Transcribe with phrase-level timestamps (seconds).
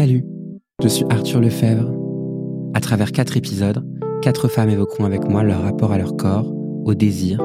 [0.00, 0.24] Salut,
[0.82, 1.92] je suis Arthur Lefebvre.
[2.72, 3.84] À travers quatre épisodes,
[4.22, 6.50] quatre femmes évoqueront avec moi leur rapport à leur corps,
[6.86, 7.38] au désir,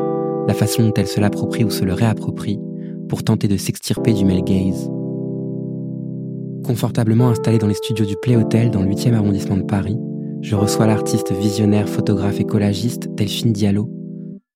[0.47, 2.61] la façon dont elles se l'approprient ou se le réapproprient
[3.09, 4.89] pour tenter de s'extirper du male gaze.
[6.63, 9.97] Confortablement installée dans les studios du Play Hotel dans le 8e arrondissement de Paris,
[10.39, 13.89] je reçois l'artiste visionnaire, photographe et collagiste Delphine Diallo.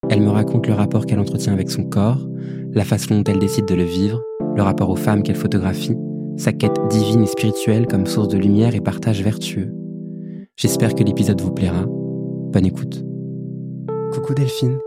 [0.10, 2.30] Elle me raconte le rapport qu'elle entretient avec son corps,
[2.72, 4.24] la façon dont elle décide de le vivre,
[4.56, 5.98] le rapport aux femmes qu'elle photographie,
[6.40, 9.74] sa quête divine et spirituelle comme source de lumière et partage vertueux.
[10.56, 11.84] J'espère que l'épisode vous plaira.
[11.86, 13.04] Bonne écoute.
[14.14, 14.80] Coucou Delphine.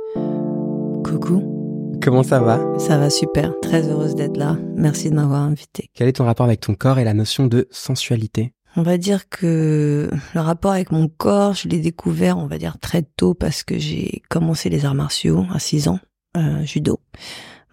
[1.05, 1.99] Coucou.
[2.03, 2.59] Comment ça va?
[2.79, 3.53] Ça va super.
[3.61, 4.57] Très heureuse d'être là.
[4.77, 5.91] Merci de m'avoir invitée.
[5.95, 8.55] Quel est ton rapport avec ton corps et la notion de sensualité?
[8.75, 12.79] On va dire que le rapport avec mon corps, je l'ai découvert, on va dire,
[12.81, 16.01] très tôt parce que j'ai commencé les arts martiaux à 6 ans,
[16.39, 16.99] euh, judo.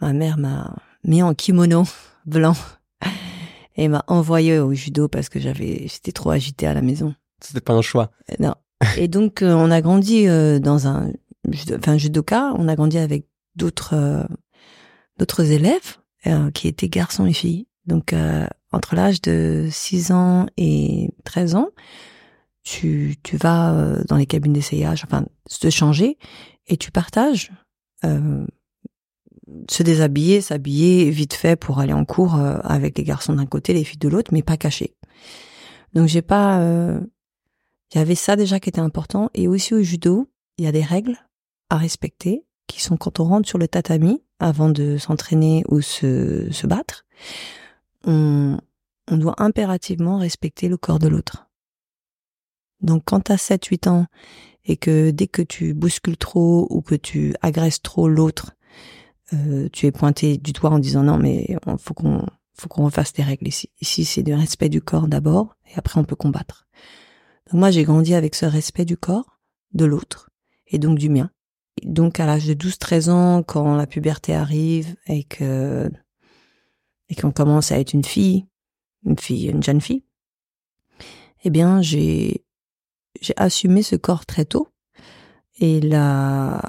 [0.01, 1.83] Ma mère m'a mis en kimono
[2.25, 2.55] blanc
[3.79, 7.15] et m'a envoyé au judo parce que j'avais, j'étais trop agitée à la maison.
[7.41, 8.11] C'était pas un choix.
[8.29, 8.55] Euh, non.
[8.97, 11.11] Et donc, euh, on a grandi euh, dans un,
[11.77, 12.53] enfin, judoka.
[12.57, 14.25] On a grandi avec d'autres, euh,
[15.17, 15.97] d'autres élèves
[16.53, 17.65] qui étaient garçons et filles.
[17.85, 18.13] Donc,
[18.73, 21.69] entre l'âge de 6 ans et 13 ans,
[22.61, 26.17] tu, tu vas dans les cabines d'essayage, enfin, te changer
[26.67, 27.51] et tu partages
[29.69, 33.73] se déshabiller, s'habiller vite fait pour aller en cours euh, avec les garçons d'un côté,
[33.73, 34.95] les filles de l'autre, mais pas caché.
[35.93, 36.99] Donc j'ai pas, euh,
[37.93, 39.29] il y avait ça déjà qui était important.
[39.33, 41.17] Et aussi au judo, il y a des règles
[41.69, 46.47] à respecter qui sont quand on rentre sur le tatami avant de s'entraîner ou se,
[46.51, 47.05] se battre,
[48.05, 48.57] on,
[49.09, 51.49] on doit impérativement respecter le corps de l'autre.
[52.81, 54.05] Donc quand tu as 7-8 ans
[54.65, 58.53] et que dès que tu bouscules trop ou que tu agresses trop l'autre,
[59.33, 63.13] euh, tu es pointé du doigt en disant non mais faut qu'on faut qu'on refasse
[63.13, 63.69] des règles ici.
[63.81, 66.67] Ici c'est du respect du corps d'abord et après on peut combattre.
[67.47, 69.39] Donc moi j'ai grandi avec ce respect du corps,
[69.73, 70.29] de l'autre
[70.67, 71.29] et donc du mien.
[71.83, 75.89] donc à l'âge de 12-13 ans quand la puberté arrive et que
[77.09, 78.45] et qu'on commence à être une fille,
[79.03, 80.03] une fille, une jeune fille,
[81.43, 82.43] eh bien j'ai
[83.21, 84.67] j'ai assumé ce corps très tôt
[85.59, 86.61] et la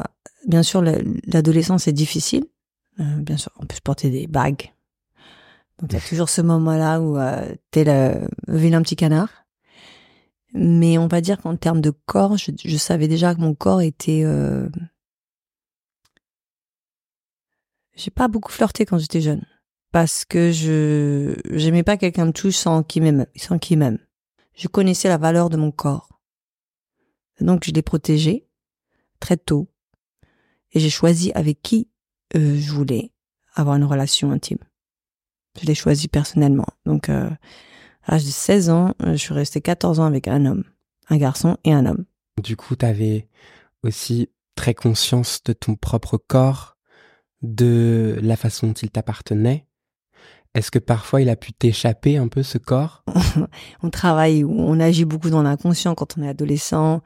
[0.47, 2.45] bien sûr, l'adolescence est difficile.
[3.01, 4.73] Euh, bien sûr, on peut se porter des bagues.
[5.79, 9.31] Donc, il y a toujours ce moment-là où euh, t'es le vilain petit canard.
[10.53, 13.81] Mais on va dire qu'en termes de corps, je, je, savais déjà que mon corps
[13.81, 14.23] était...
[14.25, 14.69] Euh...
[17.95, 19.45] J'ai pas beaucoup flirté quand j'étais jeune.
[19.93, 23.27] Parce que je j'aimais pas quelqu'un me touche sans qu'il m'aime.
[23.37, 23.99] Sans qu'il m'aime.
[24.55, 26.21] Je connaissais la valeur de mon corps.
[27.41, 28.47] Donc, je l'ai protégé
[29.19, 29.71] très tôt
[30.73, 31.89] et j'ai choisi avec qui
[32.37, 33.11] euh, je voulais
[33.55, 34.59] avoir une relation intime.
[35.61, 36.67] Je l'ai choisi personnellement.
[36.87, 37.29] Donc, euh,
[38.05, 40.65] à l'âge de 16 ans, euh, je suis restée 14 ans avec un homme,
[41.09, 42.05] un garçon et un homme.
[42.43, 43.29] Du coup, tu avais
[43.83, 46.77] aussi très conscience de ton propre corps,
[47.43, 49.67] de la façon dont il t'appartenait.
[50.55, 53.05] Est-ce que parfois il a pu t'échapper un peu ce corps?
[53.83, 57.03] On travaille, on agit beaucoup dans l'inconscient quand on est adolescent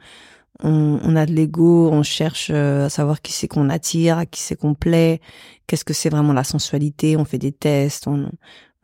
[0.63, 4.27] on, on a de l'ego, on cherche euh, à savoir qui c'est qu'on attire, à
[4.27, 5.21] qui c'est qu'on plaît,
[5.67, 8.31] qu'est-ce que c'est vraiment la sensualité, on fait des tests, on,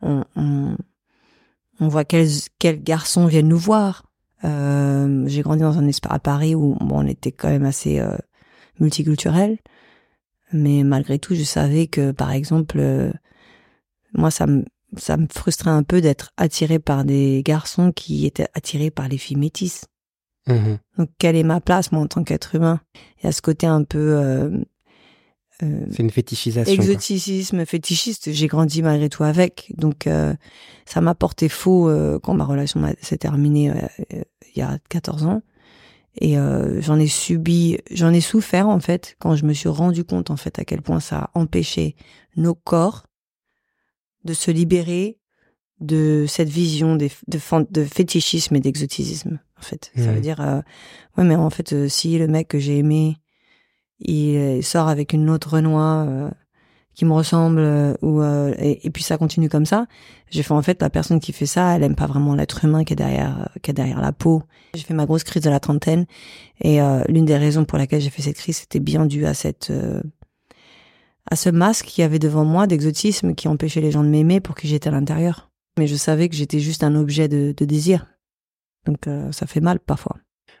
[0.01, 4.03] on, on, voit quels, quels garçons viennent nous voir.
[4.43, 7.99] Euh, j'ai grandi dans un espace à Paris où bon, on était quand même assez
[7.99, 8.17] euh,
[8.79, 9.59] multiculturel,
[10.51, 13.11] mais malgré tout, je savais que, par exemple, euh,
[14.13, 14.65] moi, ça me
[14.97, 19.17] ça me frustrait un peu d'être attiré par des garçons qui étaient attirés par les
[19.17, 19.85] filles métisses.
[20.47, 22.81] Mmh Donc, quelle est ma place, moi, en tant qu'être humain?
[23.19, 24.15] Il y a ce côté un peu...
[24.17, 24.49] Euh,
[25.63, 26.73] euh, c'est une fétichisation.
[26.73, 27.65] Exoticisme, quoi.
[27.65, 28.31] fétichiste.
[28.31, 29.71] J'ai grandi malgré tout avec.
[29.77, 30.33] Donc, euh,
[30.85, 31.91] ça m'a porté faux
[32.23, 33.71] quand ma relation s'est terminée
[34.09, 35.43] il y a 14 ans.
[36.19, 36.35] Et
[36.79, 40.35] j'en ai subi, j'en ai souffert, en fait, quand je me suis rendu compte, en
[40.35, 41.95] fait, à quel point ça a empêché
[42.35, 43.05] nos corps
[44.25, 45.19] de se libérer
[45.79, 47.39] de cette vision de, de,
[47.71, 49.91] de fétichisme et d'exotisme en fait.
[49.95, 50.21] Ça veut Mhm.
[50.21, 50.61] dire, euh,
[51.17, 53.17] ouais, mais en fait, euh, si le mec que j'ai aimé,
[53.99, 56.29] il, sort avec une autre Renoir euh,
[56.95, 59.85] qui me ressemble, euh, ou euh, et, et puis ça continue comme ça,
[60.29, 62.83] j'ai fait en fait la personne qui fait ça, elle aime pas vraiment l'être humain
[62.83, 64.43] qui est derrière, qui est derrière la peau.
[64.73, 66.05] J'ai fait ma grosse crise de la trentaine,
[66.61, 69.71] et l'une des raisons pour laquelle j'ai fait cette crise, c'était bien dû à cette
[71.29, 74.39] à ce masque qu'il y avait devant moi d'exotisme qui empêchait les gens de m'aimer
[74.39, 75.49] pour qui j'étais à l'intérieur.
[75.77, 78.07] Mais je savais que j'étais juste un objet de, de désir.
[78.85, 80.17] Donc euh, ça fait mal parfois.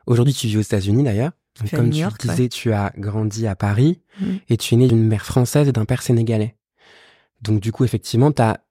[0.07, 1.31] Aujourd'hui, tu vis aux États-Unis d'ailleurs.
[1.71, 2.49] Comme tu York, disais, ouais.
[2.49, 4.39] tu as grandi à Paris Mhm.
[4.49, 6.55] et tu es né d'une mère française et d'un père sénégalais.
[7.41, 8.61] Donc du coup, effectivement, tu as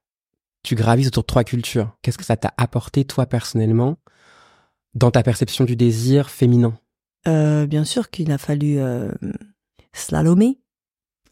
[0.63, 1.97] tu gravises autour de trois cultures.
[2.03, 3.97] Qu'est-ce que ça t'a apporté, toi, personnellement,
[4.95, 6.79] dans ta perception du désir féminin?
[7.29, 9.11] Euh, Bien sûr qu'il a fallu euh,
[9.95, 10.59] slalomer,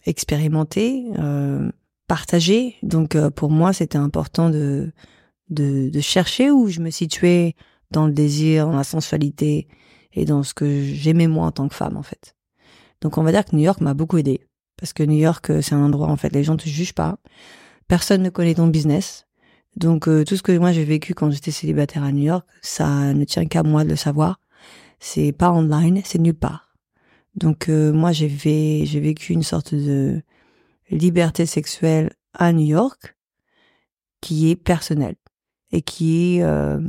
[0.06, 1.70] expérimenter, euh,
[2.06, 2.76] partager.
[2.82, 4.92] Donc, pour moi, c'était important de,
[5.50, 7.54] de, de chercher où je me situais
[7.90, 9.68] dans le désir, dans la sensualité
[10.12, 12.36] et dans ce que j'aimais moi en tant que femme, en fait.
[13.00, 14.40] Donc, on va dire que New York m'a beaucoup aidé.
[14.76, 17.18] Parce que New York, c'est un endroit, en fait, les gens te jugent pas
[17.88, 19.26] personne ne connaît ton business.
[19.76, 23.12] Donc euh, tout ce que moi j'ai vécu quand j'étais célibataire à New York, ça
[23.14, 24.40] ne tient qu'à moi de le savoir.
[25.00, 26.76] C'est pas online, c'est nulle part.
[27.34, 30.22] Donc euh, moi j'ai j'ai vécu une sorte de
[30.90, 33.16] liberté sexuelle à New York
[34.20, 35.16] qui est personnelle
[35.70, 36.80] et qui euh,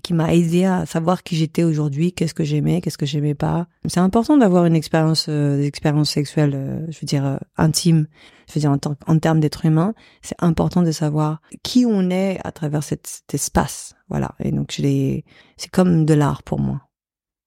[0.00, 3.66] qui m'a aidé à savoir qui j'étais aujourd'hui, qu'est-ce que j'aimais, qu'est-ce que j'aimais pas.
[3.86, 8.06] C'est important d'avoir une expérience, euh, expérience sexuelle, euh, je veux dire euh, intime,
[8.48, 9.94] je veux dire en, en termes d'être humain.
[10.22, 14.34] C'est important de savoir qui on est à travers cet, espace, voilà.
[14.40, 15.20] Et donc je
[15.56, 16.82] c'est comme de l'art pour moi.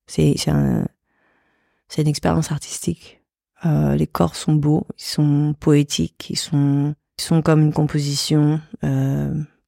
[0.07, 0.85] C'est c'est un,
[1.97, 3.21] une expérience artistique.
[3.65, 8.59] Euh, les corps sont beaux, ils sont poétiques, ils sont, ils sont comme une composition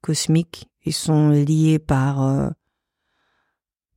[0.02, 0.68] cosmique.
[0.86, 2.52] Ils sont liés par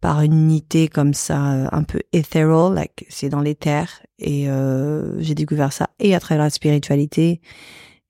[0.06, 3.88] par une unité comme ça, euh, un peu ethereal, like c'est dans l'éther.
[4.20, 7.40] Et euh, j'ai découvert ça et à travers la spiritualité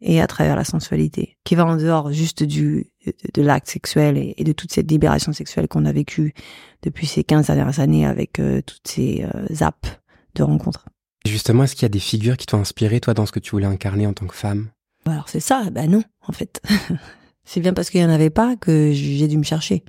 [0.02, 2.90] et à travers la sensualité, qui va en dehors juste du
[3.32, 6.34] de, l'acte sexuel et, de toute cette libération sexuelle qu'on a vécue
[6.82, 9.98] depuis ces 15 dernières années avec euh, toutes ces euh, apps
[10.34, 10.84] de rencontres.
[11.26, 13.52] Justement, est-ce qu'il y a des figures qui t'ont inspiré, toi, dans ce que tu
[13.52, 14.68] voulais incarner en tant que femme?
[15.06, 16.60] Alors c'est ça, ben non, en fait.
[17.46, 19.82] c'est bien parce qu'il y en avait pas que j'ai dû me chercher.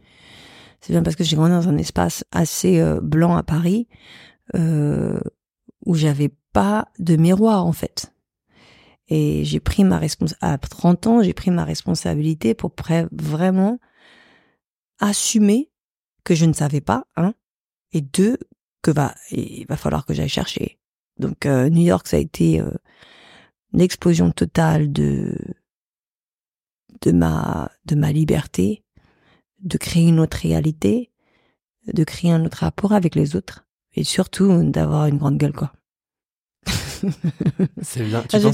[0.80, 3.88] C'est bien parce que j'ai grandi dans un espace assez euh, blanc à Paris
[4.56, 5.20] euh,
[5.86, 8.14] où j'avais pas de miroir en fait.
[9.10, 12.74] Et j'ai pris ma responsabilité à 30 ans, j'ai pris ma responsabilité pour
[13.12, 13.80] vraiment
[15.00, 15.72] assumer
[16.24, 17.34] que je ne savais pas, hein,
[17.94, 18.38] et deux
[18.82, 20.80] que va il va falloir que j'aille chercher.
[21.18, 22.72] Donc euh, New York ça a été euh,
[23.74, 25.36] l'explosion totale de
[27.02, 28.84] de ma de ma liberté
[29.60, 31.12] de créer une autre réalité,
[31.92, 35.74] de créer un autre rapport avec les autres et surtout d'avoir une grande gueule quoi.
[37.82, 38.24] C'est bien.
[38.24, 38.50] Tu je,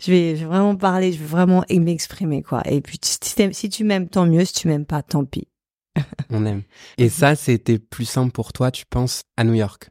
[0.00, 2.62] je, vais, vraiment parler, je vais vraiment m'exprimer quoi.
[2.68, 5.48] Et puis si, tu m'aimes tant mieux, si tu m'aimes pas tant pis.
[6.30, 6.62] On aime.
[6.98, 9.90] Et ça, c'était plus simple pour toi, tu penses, à New York?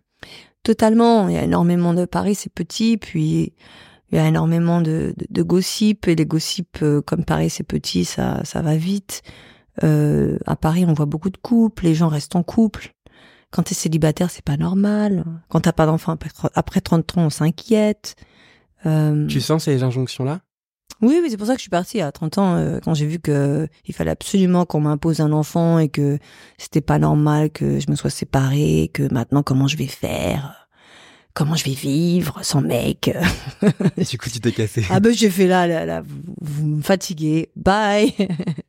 [0.63, 1.27] Totalement.
[1.29, 3.53] Il y a énormément de Paris, c'est petit, puis
[4.11, 7.63] il y a énormément de, de, de gossip et les gossips euh, comme Paris c'est
[7.63, 9.23] petit, ça ça va vite.
[9.83, 12.93] Euh, à Paris, on voit beaucoup de couples, les gens restent en couple.
[13.51, 15.23] Quand t'es célibataire, c'est pas normal.
[15.49, 16.17] Quand t'as pas d'enfant
[16.55, 18.15] après 30 ans, on s'inquiète.
[18.85, 19.27] Euh...
[19.27, 20.41] Tu sens ces injonctions-là?
[21.01, 23.05] Oui, oui, c'est pour ça que je suis partie à 30 ans euh, quand j'ai
[23.05, 26.19] vu que il fallait absolument qu'on m'impose un enfant et que
[26.57, 30.67] c'était pas normal que je me sois séparée, que maintenant comment je vais faire?
[31.33, 33.11] Comment je vais vivre sans mec?
[34.09, 34.85] du coup, tu t'es cassé.
[34.89, 37.49] Ah ben, j'ai fait là, là, là, vous, vous me fatiguez.
[37.57, 38.13] Bye.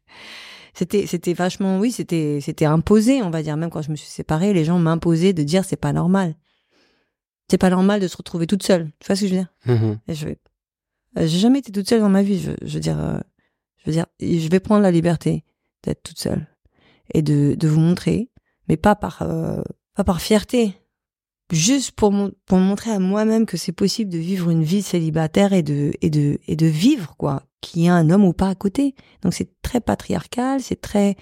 [0.77, 3.57] c'était c'était vachement oui c'était c'était imposé on va dire.
[3.57, 6.35] Même quand je me suis séparée les gens m'imposaient de dire c'est pas normal.
[7.51, 8.91] C'est pas normal de se retrouver toute seule.
[9.01, 9.53] Tu vois ce que je veux dire?
[9.67, 10.15] Mm-hmm.
[10.15, 10.39] je vais
[11.19, 12.41] euh, j'ai jamais été toute seule dans ma vie.
[12.41, 13.19] Je, je veux dire euh,
[13.79, 15.45] je veux dire je vais prendre la liberté
[15.83, 16.47] d'être toute seule
[17.15, 18.31] et de de vous montrer
[18.69, 19.63] mais pas par euh,
[19.95, 20.75] pas par fierté.
[21.53, 22.13] Juste pour
[22.45, 26.11] pour montrer à moi-même que c'est possible de vivre une vie célibataire et de et
[26.11, 28.95] de et de vivre quoi qu'il y ait un homme ou pas à côté.
[29.23, 31.17] Donc c'est très patriarcal, c'est très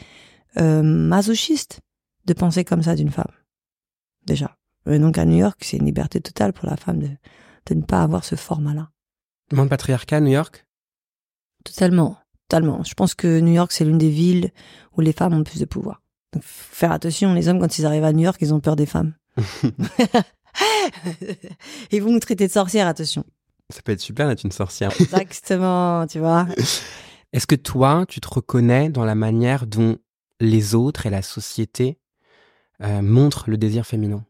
[0.59, 1.81] euh, masochiste
[2.27, 3.33] de penser comme ça d'une femme.
[4.27, 4.57] Déjà.
[4.87, 7.09] Et donc à New York, c'est une liberté totale pour la femme de,
[7.67, 8.91] de ne pas avoir ce format-là.
[9.53, 10.67] Moins patriarcal, New York?
[11.65, 12.83] Totalement, totalement.
[12.83, 14.51] Je pense que New York, c'est l'une des villes
[14.97, 16.03] où les femmes ont plus de pouvoir.
[16.33, 18.87] Donc faire attention, les hommes, quand ils arrivent à New York, ils ont peur des
[18.87, 19.15] femmes.
[21.91, 23.25] ils vont nous traiter de sorcières, attention.
[23.75, 24.93] Ça peut être super d'être une sorcière.
[25.00, 26.47] Exactement, tu vois.
[27.33, 29.99] Est-ce que toi, tu te reconnais dans la manière dont
[30.38, 31.99] les autres et la société
[32.83, 34.25] euh, montrent le désir féminin?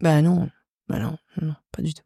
[0.00, 0.48] Bah non,
[0.88, 2.04] bah non, non, pas du tout.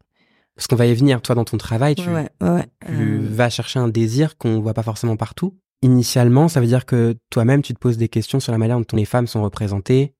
[0.55, 3.27] Parce qu'on va y venir, toi, dans ton travail, tu, ouais, ouais, tu euh.
[3.29, 5.55] vas chercher un désir qu'on voit pas forcément partout.
[5.83, 8.97] Initialement, ça veut dire que toi-même, tu te poses des questions sur la manière dont
[8.97, 10.15] les femmes sont représentées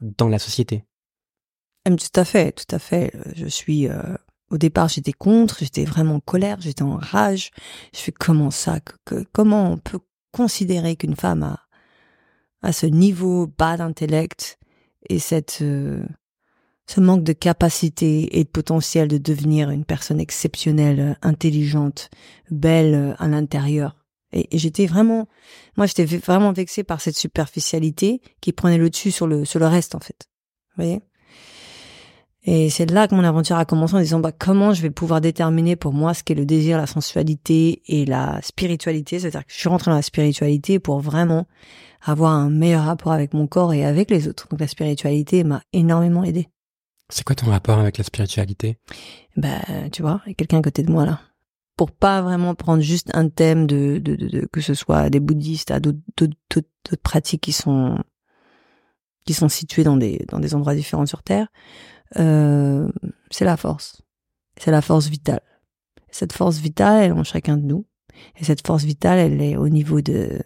[0.00, 0.84] dans la société.
[1.84, 3.12] Tout à fait, tout à fait.
[3.34, 4.16] Je suis euh,
[4.50, 7.50] au départ, j'étais contre, j'étais vraiment en colère, j'étais en rage.
[7.92, 9.98] Je fais comment ça que, Comment on peut
[10.32, 11.60] considérer qu'une femme a,
[12.62, 14.58] a ce niveau bas d'intellect
[15.08, 16.04] et cette euh,
[16.88, 22.10] ce manque de capacité et de potentiel de devenir une personne exceptionnelle, intelligente,
[22.50, 23.96] belle à l'intérieur?
[24.32, 25.28] Et, j'étais vraiment,
[25.76, 29.66] moi, j'étais vraiment vexée par cette superficialité qui prenait le dessus sur le, sur le
[29.66, 30.28] reste, en fait.
[30.76, 31.00] Vous voyez?
[32.48, 35.20] Et c'est là que mon aventure a commencé en disant, bah, comment je vais pouvoir
[35.20, 39.18] déterminer pour moi ce qu'est le désir, la sensualité et la spiritualité.
[39.18, 41.48] C'est-à-dire que je suis rentrée dans la spiritualité pour vraiment
[42.02, 44.46] avoir un meilleur rapport avec mon corps et avec les autres.
[44.48, 46.48] Donc la spiritualité m'a énormément aidée.
[47.08, 48.78] C'est quoi ton rapport avec la spiritualité?
[49.36, 49.58] Bah,
[49.90, 51.20] tu vois, il y a quelqu'un à côté de moi là.
[51.76, 55.70] Pour pas vraiment prendre juste un thème de, de, de, que ce soit des bouddhistes
[55.72, 57.98] à d'autres pratiques qui sont
[59.26, 61.48] qui sont situées dans des dans des endroits différents sur terre,
[62.18, 62.88] euh,
[63.30, 64.02] c'est la force.
[64.58, 65.42] C'est la force vitale.
[66.10, 67.86] Cette force vitale, elle est en chacun de nous.
[68.36, 70.40] Et cette force vitale, elle est au niveau de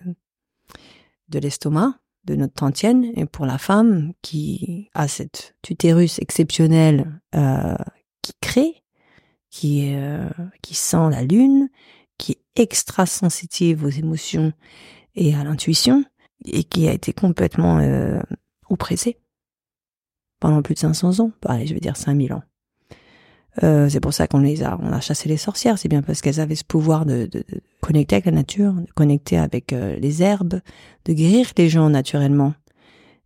[1.29, 7.77] de l'estomac, de notre tantienne et pour la femme qui a cette utérus exceptionnel euh,
[8.21, 8.83] qui crée,
[9.49, 10.29] qui euh,
[10.63, 11.69] qui sent la lune,
[12.19, 14.53] qui est extra sensitive aux émotions
[15.15, 16.05] et à l'intuition
[16.45, 18.21] et qui a été complètement euh,
[18.69, 19.19] oppressée
[20.41, 22.43] pendant plus de 500 ans, allez, je vais dire 5000 ans.
[23.63, 25.79] Euh, c'est pour ça qu'on les a, on a chassé les sorcières.
[25.79, 28.91] C'est bien parce qu'elles avaient ce pouvoir de, de, de, connecter avec la nature, de
[28.95, 30.61] connecter avec euh, les herbes,
[31.05, 32.55] de guérir les gens naturellement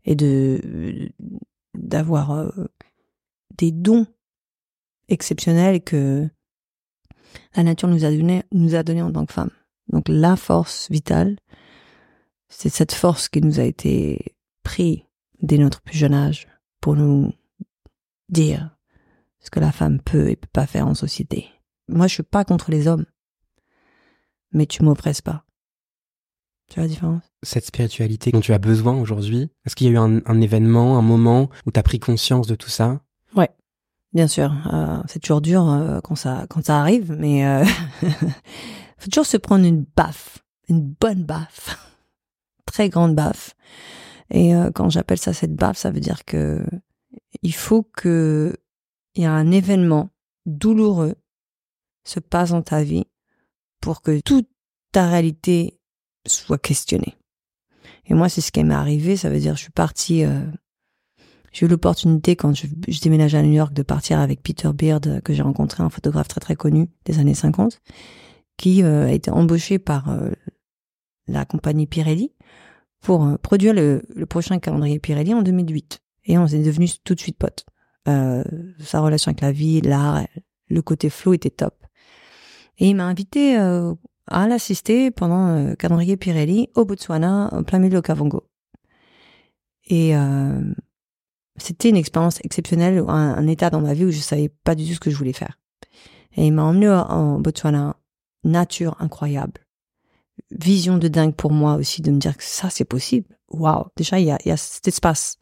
[0.04, 1.10] et de
[1.74, 2.50] d'avoir euh,
[3.56, 4.06] des dons
[5.08, 6.28] exceptionnels que
[7.56, 9.50] la nature nous a donné, nous a donné en tant que femmes.
[9.88, 11.36] Donc la force vitale,
[12.48, 15.00] c'est cette force qui nous a été prise
[15.42, 16.48] dès notre plus jeune âge
[16.84, 17.32] pour nous
[18.28, 18.76] dire
[19.40, 21.48] ce que la femme peut et peut pas faire en société.
[21.88, 23.06] Moi, je suis pas contre les hommes,
[24.52, 25.46] mais tu m'oppresses pas.
[26.68, 27.22] Tu vois la différence?
[27.42, 31.02] Cette spiritualité dont tu as besoin aujourd'hui, est-ce qu'il y a eu un, événement, un
[31.02, 33.00] moment où tu as pris conscience de tout ça?
[33.34, 33.48] Ouais,
[34.12, 34.52] bien sûr.
[34.70, 37.64] Euh, c'est toujours dur euh, quand ça quand ça arrive, mais euh,
[38.98, 41.78] faut toujours se prendre une baffe, une bonne baffe,
[42.66, 43.54] très grande baffe.
[44.34, 46.66] Et euh, quand j'appelle ça cette baffe, ça veut dire que
[47.42, 48.56] il faut que
[49.14, 50.10] il y a un événement
[50.44, 51.14] douloureux
[52.04, 53.06] se passe dans ta vie
[53.80, 54.48] pour que toute
[54.90, 55.78] ta réalité
[56.26, 57.16] soit questionnée.
[58.06, 59.16] Et moi, c'est ce qui m'est arrivé.
[59.16, 60.24] Ça veut dire, je suis partie.
[60.24, 60.44] Euh,
[61.52, 65.22] j'ai eu l'opportunité quand je, je déménageais à New York de partir avec Peter Beard
[65.22, 67.80] que j'ai rencontré, un photographe très très connu des années 50,
[68.56, 70.18] qui euh, a été embauché par
[71.28, 72.32] la compagnie Pirelli
[73.04, 76.00] pour produire le, le prochain calendrier Pirelli en 2008.
[76.24, 77.66] Et on est devenus tout de suite potes.
[78.08, 78.42] Euh,
[78.80, 80.26] sa relation avec la vie, l'art,
[80.68, 81.74] le côté flow était top.
[82.78, 83.94] Et il m'a invité euh,
[84.26, 88.48] à l'assister pendant euh, calendrier Pirelli au Botswana, en plein milieu de Kavango.
[89.86, 90.60] Et euh,
[91.56, 94.86] c'était une expérience exceptionnelle, un, un, état dans ma vie où je savais pas du
[94.86, 95.58] tout ce que je voulais faire.
[96.36, 97.96] Et il m'a emmené en Botswana,
[98.44, 99.63] nature incroyable,
[100.50, 103.36] vision de dingue pour moi aussi de me dire que ça c'est possible.
[103.48, 105.38] Waouh, déjà il y a, y a cet espace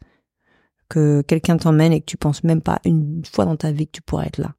[0.89, 3.93] que quelqu'un t'emmène et que tu penses même pas une fois dans ta vie que
[3.93, 4.53] tu pourrais être là.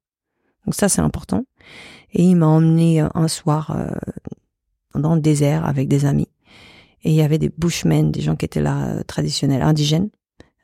[0.64, 1.44] Donc ça, c'est important.
[2.12, 3.90] Et il m'a emmené euh, un soir euh,
[4.98, 6.28] dans le désert avec des amis.
[7.02, 10.10] Et il y avait des bushmen, des gens qui étaient là, euh, traditionnels, indigènes,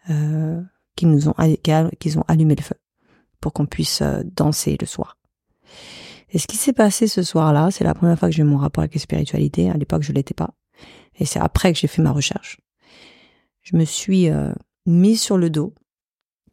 [0.08, 0.60] euh,
[0.96, 2.76] qui nous ont, qui ont allumé le feu
[3.40, 5.16] pour qu'on puisse danser le soir.
[6.32, 8.58] Et ce qui s'est passé ce soir-là, c'est la première fois que j'ai eu mon
[8.58, 9.70] rapport avec la spiritualité.
[9.70, 10.54] À l'époque, je l'étais pas.
[11.18, 12.58] Et c'est après que j'ai fait ma recherche.
[13.62, 14.28] Je me suis
[14.86, 15.74] mise sur le dos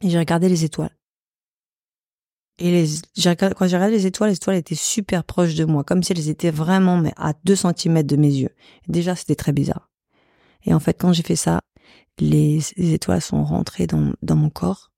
[0.00, 0.94] et j'ai regardé les étoiles.
[2.58, 2.86] Et les,
[3.36, 6.28] quand j'ai regardé les étoiles, les étoiles étaient super proches de moi, comme si elles
[6.28, 8.50] étaient vraiment à deux centimètres de mes yeux.
[8.88, 9.90] déjà, c'était très bizarre.
[10.64, 11.60] Et en fait, quand j'ai fait ça,
[12.18, 14.90] les, étoiles sont rentrées dans, dans mon corps.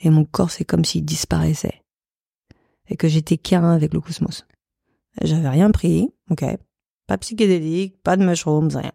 [0.00, 1.83] Et mon corps, c'est comme s'il disparaissait.
[2.88, 4.46] Et que j'étais qu'un avec le cosmos.
[5.22, 6.44] J'avais rien pris, ok.
[7.06, 8.92] Pas psychédélique, pas de mushrooms, rien.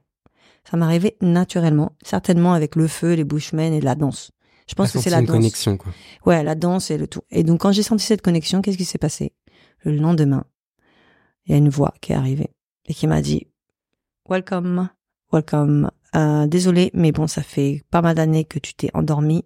[0.69, 4.31] Ça m'arrivait naturellement, certainement avec le feu, les bushmen et la danse.
[4.67, 5.91] Je pense que c'est la une connexion, quoi.
[6.25, 7.21] Ouais, la danse et le tout.
[7.31, 9.33] Et donc, quand j'ai senti cette connexion, qu'est-ce qui s'est passé?
[9.79, 10.45] Le lendemain,
[11.45, 12.51] il y a une voix qui est arrivée
[12.85, 13.47] et qui m'a dit,
[14.29, 14.89] welcome,
[15.31, 15.89] welcome.
[16.15, 19.45] Euh, désolé, mais bon, ça fait pas mal d'années que tu t'es endormi.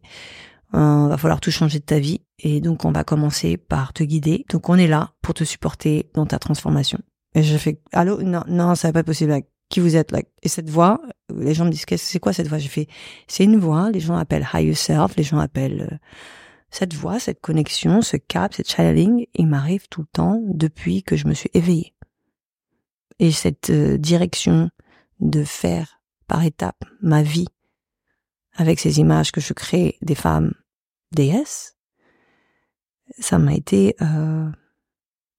[0.75, 2.22] Euh, va falloir tout changer de ta vie.
[2.39, 4.46] Et donc, on va commencer par te guider.
[4.50, 7.00] Donc, on est là pour te supporter dans ta transformation.
[7.36, 8.22] Et je fais, allô?
[8.22, 10.12] Non, non, ça va pas possible qui vous êtes?
[10.12, 10.22] Là.
[10.42, 11.00] Et cette voix,
[11.36, 12.58] les gens me disent, c'est quoi cette voix?
[12.58, 12.88] J'ai fait,
[13.27, 15.98] c'est une voix, les gens appellent higher self, les gens appellent euh,
[16.70, 21.15] cette voix, cette connexion, ce cap, cette channeling, il m'arrive tout le temps depuis que
[21.15, 21.94] je me suis éveillée.
[23.20, 24.70] Et cette euh, direction
[25.20, 27.48] de faire par étapes ma vie
[28.56, 30.53] avec ces images que je crée des femmes
[31.13, 31.77] déesses,
[33.20, 34.50] ça m'a été, euh,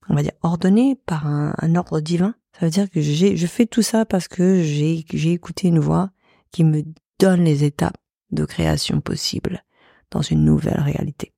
[0.08, 2.34] on va dire, ordonné par un, un, ordre divin.
[2.52, 5.80] Ça veut dire que j'ai, je fais tout ça parce que j'ai, j'ai écouté une
[5.80, 6.10] voix
[6.52, 6.82] qui me
[7.18, 7.96] donne les étapes
[8.30, 9.64] de création possibles
[10.10, 11.32] dans une nouvelle réalité.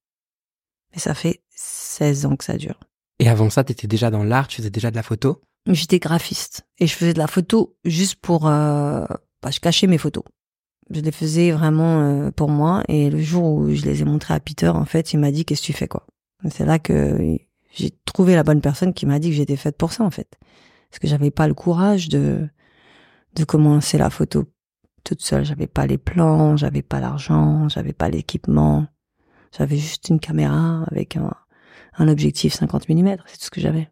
[0.92, 2.80] Et ça fait 16 ans que ça dure.
[3.18, 5.42] Et avant ça, tu étais déjà dans l'art, tu faisais déjà de la photo?
[5.66, 8.46] J'étais graphiste et je faisais de la photo juste pour...
[8.46, 9.04] Euh,
[9.42, 10.24] bah, je cachais mes photos.
[10.90, 14.34] Je les faisais vraiment euh, pour moi et le jour où je les ai montrées
[14.34, 16.06] à Peter, en fait, il m'a dit qu'est-ce que tu fais quoi?
[16.48, 17.38] C'est là que
[17.72, 20.38] j'ai trouvé la bonne personne qui m'a dit que j'étais faite pour ça en fait.
[20.90, 22.48] Parce que j'avais pas le courage de
[23.34, 24.44] de commencer la photo
[25.04, 28.86] toute seule, j'avais pas les plans, j'avais pas l'argent, j'avais pas l'équipement.
[29.56, 31.32] J'avais juste une caméra avec un,
[31.96, 33.88] un objectif 50 mm, c'est tout ce que j'avais.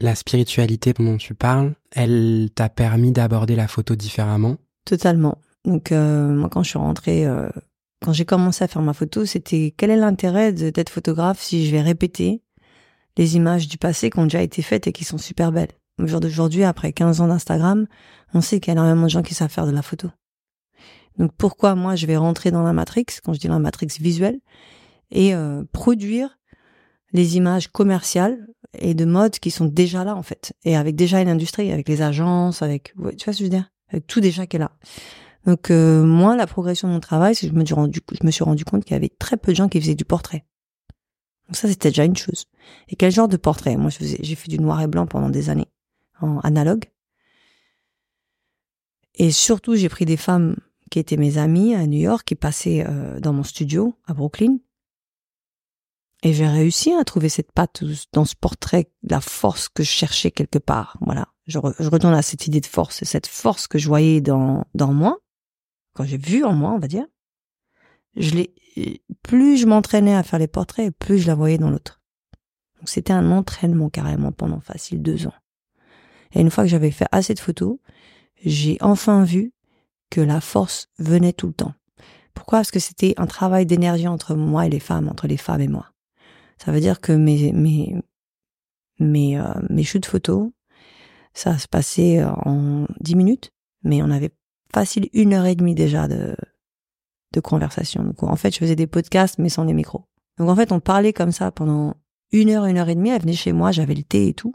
[0.00, 4.56] La spiritualité dont tu parles, elle t'a permis d'aborder la photo différemment?
[4.84, 5.38] Totalement.
[5.64, 7.48] Donc euh, moi quand je suis rentrée, euh,
[8.02, 11.70] quand j'ai commencé à faire ma photo, c'était quel est l'intérêt d'être photographe si je
[11.72, 12.42] vais répéter
[13.16, 15.72] les images du passé qui ont déjà été faites et qui sont super belles?
[16.02, 17.86] Au jour d'aujourd'hui, après 15 ans d'Instagram,
[18.34, 20.08] on sait qu'il y a énormément de gens qui savent faire de la photo.
[21.18, 24.40] Donc pourquoi moi je vais rentrer dans la matrix, quand je dis la matrix visuelle,
[25.10, 26.38] et euh, produire
[27.12, 31.20] les images commerciales et de mode qui sont déjà là en fait, et avec déjà
[31.20, 34.20] une industrie, avec les agences, avec tu vois ce que je veux dire, avec tout
[34.20, 34.72] déjà qui est là.
[35.46, 37.64] Donc euh, moi, la progression de mon travail, c'est que je me
[38.30, 40.44] suis rendu, compte qu'il y avait très peu de gens qui faisaient du portrait.
[41.46, 42.46] Donc ça, c'était déjà une chose.
[42.88, 43.76] Et quel genre de portrait?
[43.76, 45.68] Moi, j'ai fait du noir et blanc pendant des années,
[46.20, 46.86] en analogue.
[49.16, 50.56] Et surtout, j'ai pris des femmes
[50.90, 54.56] qui étaient mes amies à New York, qui passaient euh, dans mon studio à Brooklyn.
[56.22, 60.30] Et j'ai réussi à trouver cette patte dans ce portrait, la force que je cherchais
[60.30, 60.96] quelque part.
[61.02, 61.28] Voilà.
[61.46, 64.94] Je, je retourne à cette idée de force, cette force que je voyais dans, dans
[64.94, 65.18] moi,
[65.94, 67.06] quand j'ai vu en moi, on va dire.
[68.16, 68.54] Je l'ai,
[69.22, 72.02] plus je m'entraînais à faire les portraits, plus je la voyais dans l'autre.
[72.78, 75.34] Donc c'était un entraînement carrément pendant facile deux ans.
[76.32, 77.78] Et une fois que j'avais fait assez de photos,
[78.44, 79.52] j'ai enfin vu
[80.10, 81.74] que la force venait tout le temps.
[82.34, 82.58] Pourquoi?
[82.58, 85.68] Parce que c'était un travail d'énergie entre moi et les femmes, entre les femmes et
[85.68, 85.92] moi.
[86.58, 87.96] Ça veut dire que mes mes
[88.98, 90.50] mes euh, mes shoots photos,
[91.32, 93.50] ça se passait en dix minutes,
[93.82, 94.32] mais on avait
[94.74, 96.36] facile une heure et demie déjà de
[97.32, 98.04] de conversation.
[98.04, 100.04] Donc en fait, je faisais des podcasts mais sans les micros.
[100.38, 101.96] Donc en fait, on parlait comme ça pendant
[102.32, 103.10] une heure, une heure et demie.
[103.10, 104.54] Elles venaient chez moi, j'avais le thé et tout.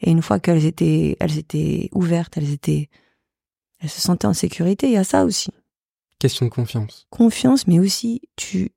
[0.00, 2.88] Et une fois qu'elles étaient, elles étaient ouvertes, elles étaient,
[3.78, 4.86] elles se sentaient en sécurité.
[4.86, 5.50] Il y a ça aussi.
[6.18, 7.06] Question de confiance.
[7.10, 8.72] Confiance, mais aussi tu,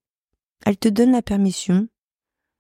[0.66, 1.88] elle te donne la permission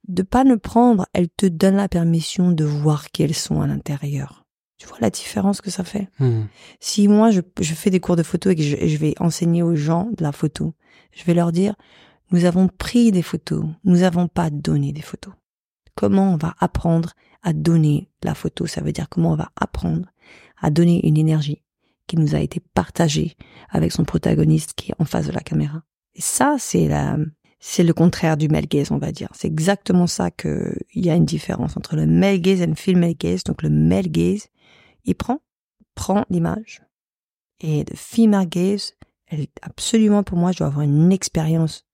[0.08, 1.06] de pas ne prendre.
[1.14, 4.43] Elle te donne la permission de voir qui elles sont à l'intérieur.
[4.78, 6.10] Tu vois la différence que ça fait?
[6.20, 6.44] Hmm.
[6.80, 9.64] Si moi, je, je, fais des cours de photo et que je, je, vais enseigner
[9.64, 10.74] aux gens de la photo,
[11.12, 11.76] je vais leur dire,
[12.32, 15.34] nous avons pris des photos, nous n'avons pas donné des photos.
[15.96, 18.66] Comment on va apprendre à donner la photo?
[18.66, 20.08] Ça veut dire comment on va apprendre
[20.60, 21.62] à donner une énergie
[22.08, 23.36] qui nous a été partagée
[23.70, 25.84] avec son protagoniste qui est en face de la caméra.
[26.16, 27.18] Et ça, c'est la,
[27.60, 29.30] c'est le contraire du male gaze, on va dire.
[29.34, 32.76] C'est exactement ça que il y a une différence entre le male gaze et le
[32.76, 33.44] female gaze.
[33.44, 34.48] Donc le male gaze,
[35.06, 35.42] il prend,
[35.96, 36.82] prend l'image.
[37.60, 38.94] Et de female gaze,
[39.28, 41.86] elle est absolument pour moi, je dois avoir une expérience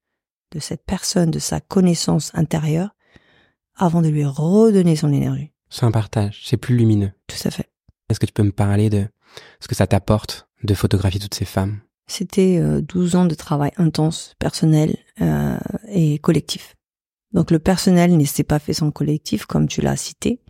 [0.52, 2.94] de cette personne, de sa connaissance intérieure,
[3.76, 5.52] avant de lui redonner son énergie.
[5.68, 7.12] C'est un partage, c'est plus lumineux.
[7.28, 7.70] Tout à fait.
[8.08, 9.06] Est-ce que tu peux me parler de
[9.60, 11.80] ce que ça t'apporte de photographier toutes ces femmes?
[12.08, 15.56] C'était euh, 12 ans de travail intense, personnel euh,
[15.88, 16.74] et collectif.
[17.32, 20.40] Donc le personnel ne s'est pas fait sans collectif, comme tu l'as cité.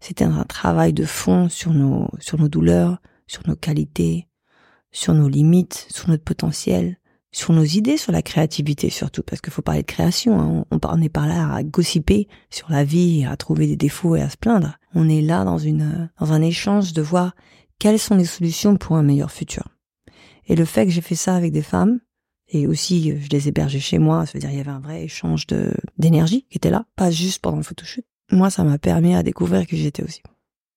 [0.00, 4.28] C'était un travail de fond sur nos, sur nos douleurs, sur nos qualités,
[4.90, 6.98] sur nos limites, sur notre potentiel,
[7.30, 10.40] sur nos idées, sur la créativité surtout, parce qu'il faut parler de création.
[10.40, 10.64] Hein.
[10.70, 14.22] On, on est par là à gossiper sur la vie, à trouver des défauts et
[14.22, 14.78] à se plaindre.
[14.94, 17.34] On est là dans une, dans un échange de voir
[17.78, 19.68] quelles sont les solutions pour un meilleur futur.
[20.46, 22.00] Et le fait que j'ai fait ça avec des femmes,
[22.48, 25.04] et aussi je les hébergeais chez moi, ça veut dire il y avait un vrai
[25.04, 25.46] échange
[25.98, 29.66] d'énergie qui était là, pas juste pendant le photoshoot moi, ça m'a permis à découvrir
[29.66, 30.22] que j'étais aussi.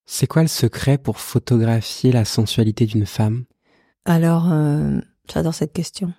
[0.05, 3.45] C'est quoi le secret pour photographier la sensualité d'une femme?
[4.05, 4.99] Alors, euh,
[5.31, 6.13] j'adore cette question.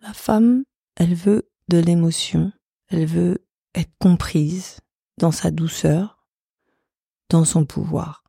[0.00, 0.64] La femme,
[0.96, 2.52] elle veut de l'émotion,
[2.88, 4.78] elle veut être comprise
[5.18, 6.26] dans sa douceur,
[7.28, 8.22] dans son pouvoir,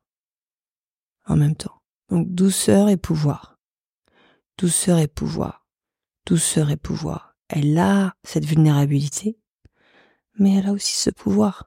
[1.25, 1.81] en même temps.
[2.09, 3.59] Donc douceur et pouvoir.
[4.57, 5.67] Douceur et pouvoir.
[6.25, 7.35] Douceur et pouvoir.
[7.49, 9.37] Elle a cette vulnérabilité,
[10.39, 11.66] mais elle a aussi ce pouvoir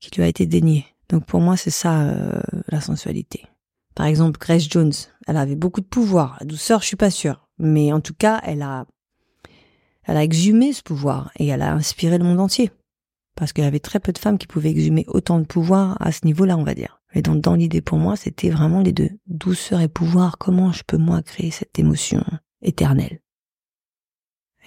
[0.00, 0.86] qui lui a été dénié.
[1.08, 3.44] Donc pour moi, c'est ça euh, la sensualité.
[3.94, 4.92] Par exemple, Grace Jones,
[5.26, 6.36] elle avait beaucoup de pouvoir.
[6.40, 8.86] La douceur, je suis pas sûre, mais en tout cas, elle a,
[10.04, 12.70] elle a exhumé ce pouvoir et elle a inspiré le monde entier
[13.40, 16.12] parce qu'il y avait très peu de femmes qui pouvaient exhumer autant de pouvoir à
[16.12, 17.00] ce niveau-là, on va dire.
[17.14, 19.10] Et donc, dans l'idée pour moi, c'était vraiment les deux.
[19.26, 22.22] Douceur et pouvoir, comment je peux moi créer cette émotion
[22.62, 23.20] éternelle?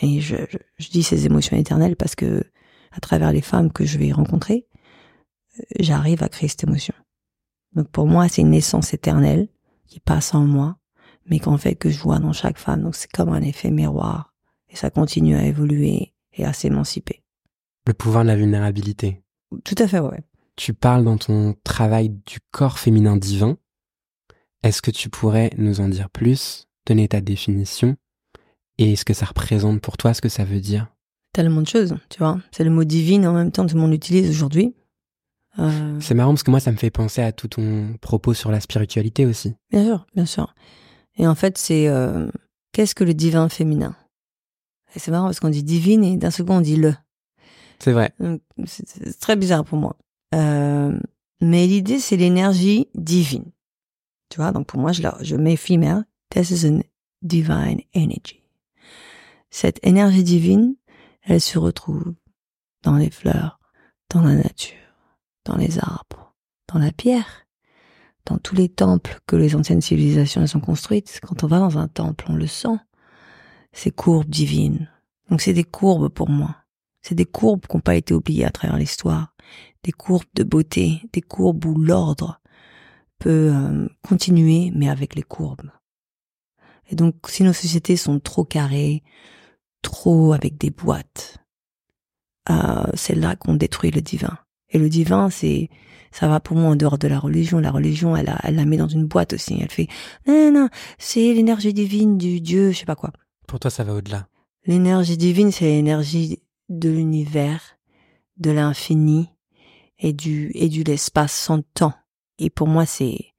[0.01, 0.35] Et je,
[0.79, 2.43] je, dis ces émotions éternelles parce que,
[2.91, 4.65] à travers les femmes que je vais rencontrer,
[5.79, 6.93] j'arrive à créer cette émotion.
[7.73, 9.47] Donc pour moi, c'est une essence éternelle
[9.87, 10.77] qui passe en moi,
[11.25, 12.83] mais qu'en fait que je vois dans chaque femme.
[12.83, 14.33] Donc c'est comme un effet miroir
[14.69, 17.23] et ça continue à évoluer et à s'émanciper.
[17.87, 19.23] Le pouvoir de la vulnérabilité.
[19.63, 20.23] Tout à fait, ouais.
[20.55, 23.57] Tu parles dans ton travail du corps féminin divin.
[24.61, 27.97] Est-ce que tu pourrais nous en dire plus, donner ta définition
[28.77, 30.87] et ce que ça représente pour toi, ce que ça veut dire?
[31.33, 32.39] Tellement de choses, tu vois.
[32.51, 34.75] C'est le mot divine en même temps tout le monde l'utilise aujourd'hui.
[35.59, 38.51] Euh, C'est marrant parce que moi, ça me fait penser à tout ton propos sur
[38.51, 39.53] la spiritualité aussi.
[39.71, 40.55] Bien sûr, bien sûr.
[41.17, 42.27] Et en fait, c'est euh,
[42.71, 43.95] qu'est-ce que le divin féminin?
[44.95, 46.95] Et c'est marrant parce qu'on dit divine et d'un second on dit le.
[47.79, 48.13] C'est vrai.
[48.65, 49.97] C'est très bizarre pour moi.
[50.33, 50.97] Euh,
[51.41, 53.51] mais l'idée, c'est l'énergie divine.
[54.29, 56.05] Tu vois, donc pour moi, je, je mets female.
[56.29, 56.81] This is a
[57.21, 58.41] divine energy.
[59.51, 60.75] Cette énergie divine,
[61.21, 62.13] elle se retrouve
[62.81, 63.59] dans les fleurs,
[64.09, 64.82] dans la nature
[65.45, 66.33] dans les arbres,
[66.71, 67.45] dans la pierre,
[68.25, 71.19] dans tous les temples que les anciennes civilisations ont construites.
[71.21, 72.77] Quand on va dans un temple, on le sent.
[73.73, 74.89] Ces courbes divines.
[75.29, 76.55] Donc c'est des courbes pour moi.
[77.01, 79.33] C'est des courbes qui n'ont pas été oubliées à travers l'histoire.
[79.83, 82.39] Des courbes de beauté, des courbes où l'ordre
[83.19, 85.69] peut euh, continuer, mais avec les courbes.
[86.89, 89.03] Et donc, si nos sociétés sont trop carrées,
[89.81, 91.37] trop avec des boîtes,
[92.49, 94.37] euh, c'est là qu'on détruit le divin.
[94.73, 95.69] Et le divin, c'est,
[96.11, 97.59] ça va pour moi en dehors de la religion.
[97.59, 99.57] La religion, elle, elle la met dans une boîte aussi.
[99.61, 99.87] Elle fait,
[100.27, 103.11] non, non, c'est l'énergie divine du Dieu, je sais pas quoi.
[103.47, 104.27] Pour toi, ça va au-delà.
[104.65, 107.77] L'énergie divine, c'est l'énergie de l'univers,
[108.37, 109.29] de l'infini
[109.99, 111.93] et du, et du l'espace sans temps.
[112.39, 113.33] Et pour moi, c'est,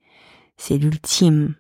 [0.57, 1.57] c'est l'ultime.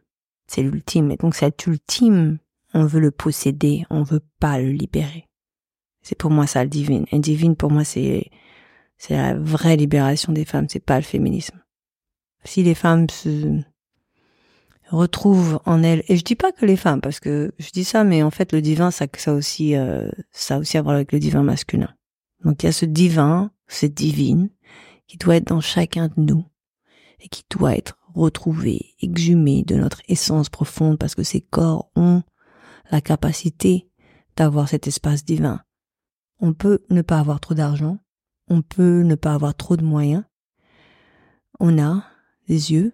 [0.46, 1.10] C'est l'ultime.
[1.10, 2.38] Et donc, cet ultime,
[2.74, 5.28] on veut le posséder, on veut pas le libérer.
[6.02, 7.06] C'est pour moi ça le divine.
[7.10, 8.30] Et divine, pour moi, c'est,
[9.06, 11.62] c'est la vraie libération des femmes, c'est pas le féminisme.
[12.44, 13.60] Si les femmes se
[14.88, 18.02] retrouvent en elles, et je dis pas que les femmes, parce que je dis ça,
[18.02, 21.12] mais en fait le divin, ça, ça aussi, euh, ça a aussi à voir avec
[21.12, 21.94] le divin masculin.
[22.44, 24.48] Donc il y a ce divin, cette divine,
[25.06, 26.46] qui doit être dans chacun de nous
[27.20, 32.22] et qui doit être retrouvé, exhumé de notre essence profonde, parce que ces corps ont
[32.90, 33.86] la capacité
[34.34, 35.60] d'avoir cet espace divin.
[36.40, 37.98] On peut ne pas avoir trop d'argent,
[38.48, 40.24] on peut ne pas avoir trop de moyens.
[41.61, 42.04] On a
[42.48, 42.92] des yeux,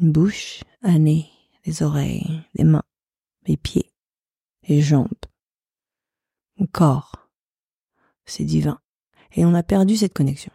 [0.00, 1.30] une bouche, un nez,
[1.64, 2.84] des oreilles, des mains,
[3.44, 3.92] des pieds,
[4.68, 5.08] des jambes,
[6.58, 7.28] un corps.
[8.24, 8.80] C'est divin.
[9.32, 10.52] Et on a perdu cette connexion.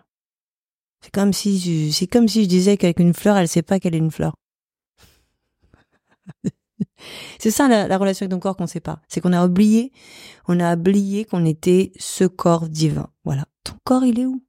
[1.01, 3.95] C'est comme si c'est comme si je disais qu'avec une fleur, elle sait pas qu'elle
[3.95, 4.35] est une fleur.
[7.39, 9.01] c'est ça la, la, relation avec ton corps qu'on sait pas.
[9.07, 9.91] C'est qu'on a oublié,
[10.47, 13.09] on a oublié qu'on était ce corps divin.
[13.23, 14.41] Voilà ton corps, il est où?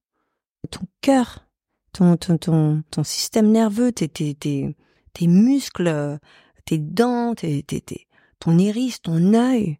[0.71, 1.49] Ton cœur,
[1.93, 4.77] ton, ton, ton, ton système nerveux, tes, tes, tes,
[5.13, 6.19] tes muscles,
[6.65, 8.07] tes dents, tes, tes,
[8.39, 9.79] ton iris, ton œil.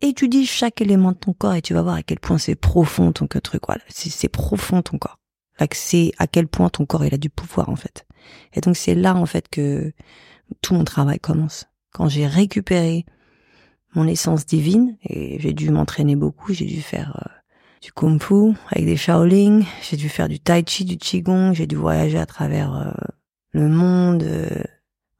[0.00, 3.12] Étudie chaque élément de ton corps et tu vas voir à quel point c'est profond
[3.12, 3.62] ton truc.
[3.66, 5.18] Voilà, c'est profond ton corps.
[5.72, 8.06] C'est à quel point ton corps il a du pouvoir en fait.
[8.52, 9.92] Et donc c'est là en fait que
[10.60, 11.66] tout mon travail commence.
[11.94, 13.06] Quand j'ai récupéré
[13.94, 17.40] mon essence divine et j'ai dû m'entraîner beaucoup, j'ai dû faire euh,
[17.80, 21.68] du kung fu avec des Shaolin, j'ai dû faire du tai chi, du qigong, j'ai
[21.68, 22.90] dû voyager à travers euh,
[23.52, 24.64] le monde, euh,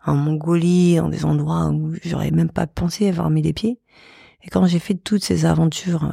[0.04, 3.78] en Mongolie, dans des endroits où j'aurais même pas pensé avoir mis les pieds.
[4.42, 6.12] Et quand j'ai fait toutes ces aventures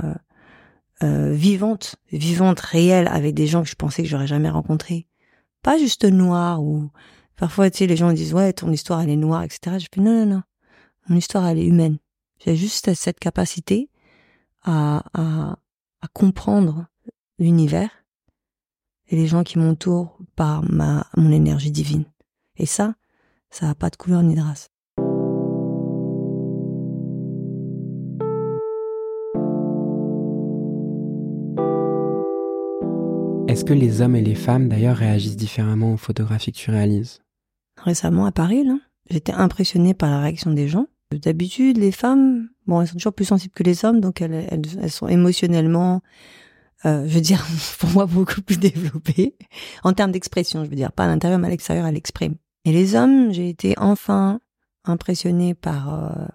[1.01, 5.07] vivantes, vivantes, réelles, avec des gens que je pensais que j'aurais jamais rencontrés,
[5.63, 6.89] pas juste noirs ou
[7.35, 9.77] parfois tu sais les gens disent ouais ton histoire elle est noire etc.
[9.79, 10.41] Je fais non non non,
[11.07, 11.97] mon histoire elle est humaine.
[12.39, 13.89] J'ai juste cette capacité
[14.63, 15.57] à, à,
[16.01, 16.87] à comprendre
[17.39, 17.89] l'univers
[19.09, 22.05] et les gens qui m'entourent par ma, mon énergie divine.
[22.57, 22.95] Et ça,
[23.49, 24.69] ça n'a pas de couleur ni de race.
[33.47, 37.19] Est-ce que les hommes et les femmes d'ailleurs réagissent différemment aux photographies que tu réalises?
[37.77, 38.65] Récemment à Paris,
[39.11, 40.87] j'étais impressionnée par la réaction des gens.
[41.11, 44.91] D'habitude, les femmes, bon, elles sont toujours plus sensibles que les hommes, donc elles, elles,
[44.91, 46.01] sont émotionnellement,
[46.85, 47.45] euh, je veux dire,
[47.79, 49.35] pour moi, beaucoup plus développées
[49.83, 50.63] en termes d'expression.
[50.63, 52.35] Je veux dire, pas à l'intérieur, mais à l'extérieur, elles l'expriment.
[52.63, 54.39] Et les hommes, j'ai été enfin
[54.85, 56.25] impressionnée par euh,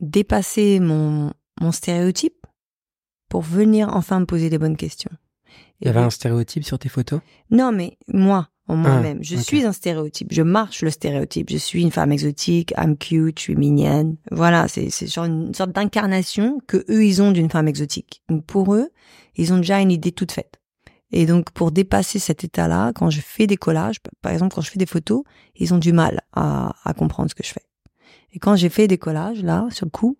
[0.00, 2.46] dépasser mon, mon stéréotype
[3.28, 5.10] pour venir enfin me poser les bonnes questions.
[5.80, 7.20] Il y avait un stéréotype sur tes photos?
[7.50, 10.28] Non, mais moi, en moi-même, je suis un stéréotype.
[10.30, 11.50] Je marche le stéréotype.
[11.50, 14.16] Je suis une femme exotique, I'm cute, je suis mignonne.
[14.30, 18.22] Voilà, c'est c'est genre une sorte d'incarnation que eux ils ont d'une femme exotique.
[18.28, 18.90] Donc pour eux,
[19.36, 20.60] ils ont déjà une idée toute faite.
[21.10, 24.70] Et donc pour dépasser cet état-là, quand je fais des collages, par exemple quand je
[24.70, 25.22] fais des photos,
[25.56, 27.64] ils ont du mal à, à comprendre ce que je fais.
[28.32, 30.18] Et quand j'ai fait des collages là, sur le coup,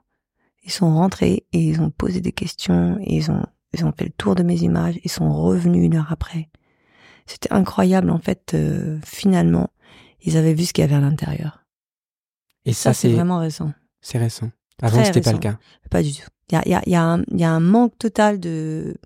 [0.64, 4.04] ils sont rentrés et ils ont posé des questions, et ils ont ils ont fait
[4.04, 6.48] le tour de mes images, ils sont revenus une heure après.
[7.28, 8.52] C'était incroyable en fait.
[8.54, 9.70] euh, finalement,
[10.22, 11.64] ils avaient vu ce qu'il y avait à l'intérieur.
[12.64, 13.72] Et Ça, ça, c'est vraiment récent.
[14.00, 14.50] c'est récent.
[14.82, 15.58] Avant, c'était pas le cas.
[15.90, 16.22] Pas du tout.
[16.50, 18.96] Il y a, y, a, y, a un- il y a un manque total de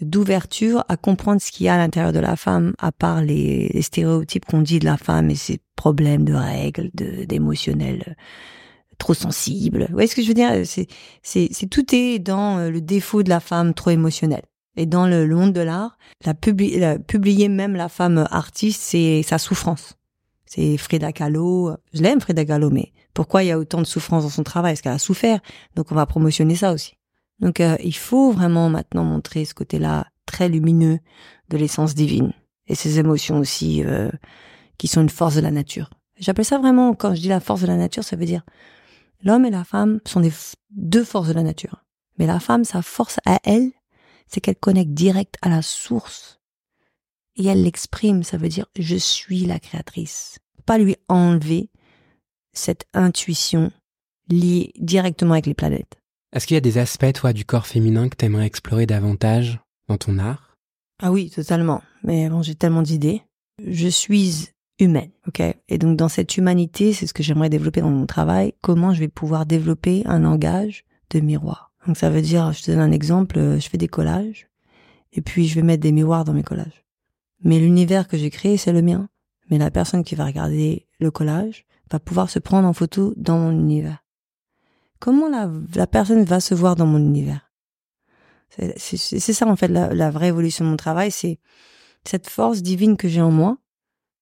[0.00, 3.68] d'ouverture à comprendre ce qu'il y a à l'intérieur de la femme, à part les,
[3.74, 8.12] les stéréotypes qu'on dit de la femme et ses problèmes de règles, d'émotionnel euh,
[8.98, 9.86] trop sensible.
[9.88, 10.64] Vous voyez ce que je veux dire?
[10.64, 10.86] C'est
[11.22, 14.44] c'est c'est tout est dans euh, le défaut de la femme trop émotionnelle.
[14.78, 19.22] Et dans le, monde de l'art, la, publi la- publier même la femme artiste, c'est
[19.24, 19.98] sa souffrance.
[20.46, 21.76] C'est Frida Kahlo.
[21.92, 24.74] Je l'aime Frida Kahlo, mais pourquoi il y a autant de souffrance dans son travail?
[24.74, 25.40] Parce qu'elle a souffert?
[25.74, 26.94] Donc on va promotionner ça aussi.
[27.40, 31.00] Donc euh, il faut vraiment maintenant montrer ce côté-là très lumineux
[31.50, 32.32] de l'essence divine
[32.68, 34.10] et ces émotions aussi euh,
[34.78, 35.90] qui sont une force de la nature.
[36.20, 38.42] J'appelle ça vraiment quand je dis la force de la nature, ça veut dire
[39.24, 40.32] l'homme et la femme sont des
[40.70, 41.84] deux forces de la nature.
[42.18, 43.70] Mais la femme, sa force à elle,
[44.28, 46.40] c'est qu'elle connecte direct à la source
[47.36, 48.22] et elle l'exprime.
[48.22, 50.38] Ça veut dire je suis la créatrice.
[50.66, 51.70] Pas lui enlever
[52.52, 53.72] cette intuition
[54.28, 55.98] liée directement avec les planètes.
[56.32, 59.96] Est-ce qu'il y a des aspects, toi, du corps féminin que t'aimerais explorer davantage dans
[59.96, 60.56] ton art?
[61.02, 61.82] Ah oui, totalement.
[62.02, 63.22] Mais bon, j'ai tellement d'idées.
[63.66, 65.40] Je suis humaine, ok?
[65.68, 68.52] Et donc dans cette humanité, c'est ce que j'aimerais développer dans mon travail.
[68.60, 71.67] Comment je vais pouvoir développer un langage de miroir?
[71.86, 74.48] Donc ça veut dire, je te donne un exemple, euh, je fais des collages
[75.12, 76.84] et puis je vais mettre des miroirs dans mes collages.
[77.42, 79.08] Mais l'univers que j'ai créé, c'est le mien.
[79.50, 83.38] Mais la personne qui va regarder le collage va pouvoir se prendre en photo dans
[83.38, 84.04] mon univers.
[84.98, 87.50] Comment la, personne va se voir dans mon univers?
[88.48, 91.38] C'est ça en fait la, la vraie évolution de mon travail, c'est
[92.04, 93.58] cette force divine que j'ai en moi.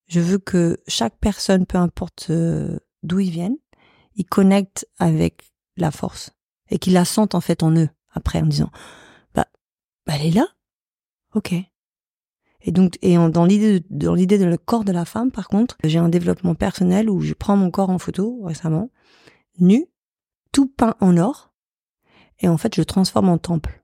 [0.08, 3.56] Je veux que chaque personne, peu importe euh, d'où ils viennent,
[4.16, 6.35] ils connectent avec la force
[6.70, 8.70] et qu'ils la sentent en fait en eux après en disant
[9.34, 9.46] bah,
[10.06, 10.46] bah elle est là,
[11.34, 11.54] ok.
[12.62, 15.48] Et donc et en- dans l'idée dans l'idée de le corps de la femme par
[15.48, 18.90] contre, j'ai un développement personnel où je prends mon corps en photo récemment,
[19.58, 19.86] nu,
[20.52, 21.52] tout peint en or,
[22.40, 23.82] et en fait je le transforme en temple.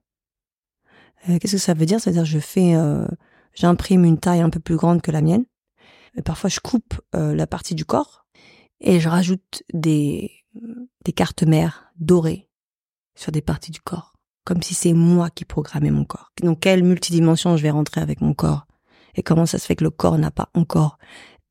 [1.29, 2.01] Euh, Qu'est-ce que ça veut dire?
[2.01, 3.07] Ça veut dire que je fais, euh,
[3.53, 5.45] j'imprime une taille un peu plus grande que la mienne.
[6.15, 8.25] Et parfois, je coupe euh, la partie du corps
[8.81, 10.31] et je rajoute des
[11.05, 12.49] des cartes mères dorées
[13.15, 14.13] sur des parties du corps,
[14.45, 16.31] comme si c'est moi qui programmais mon corps.
[16.41, 18.65] Donc, quelle multidimension je vais rentrer avec mon corps
[19.15, 20.97] et comment ça se fait que le corps n'a pas encore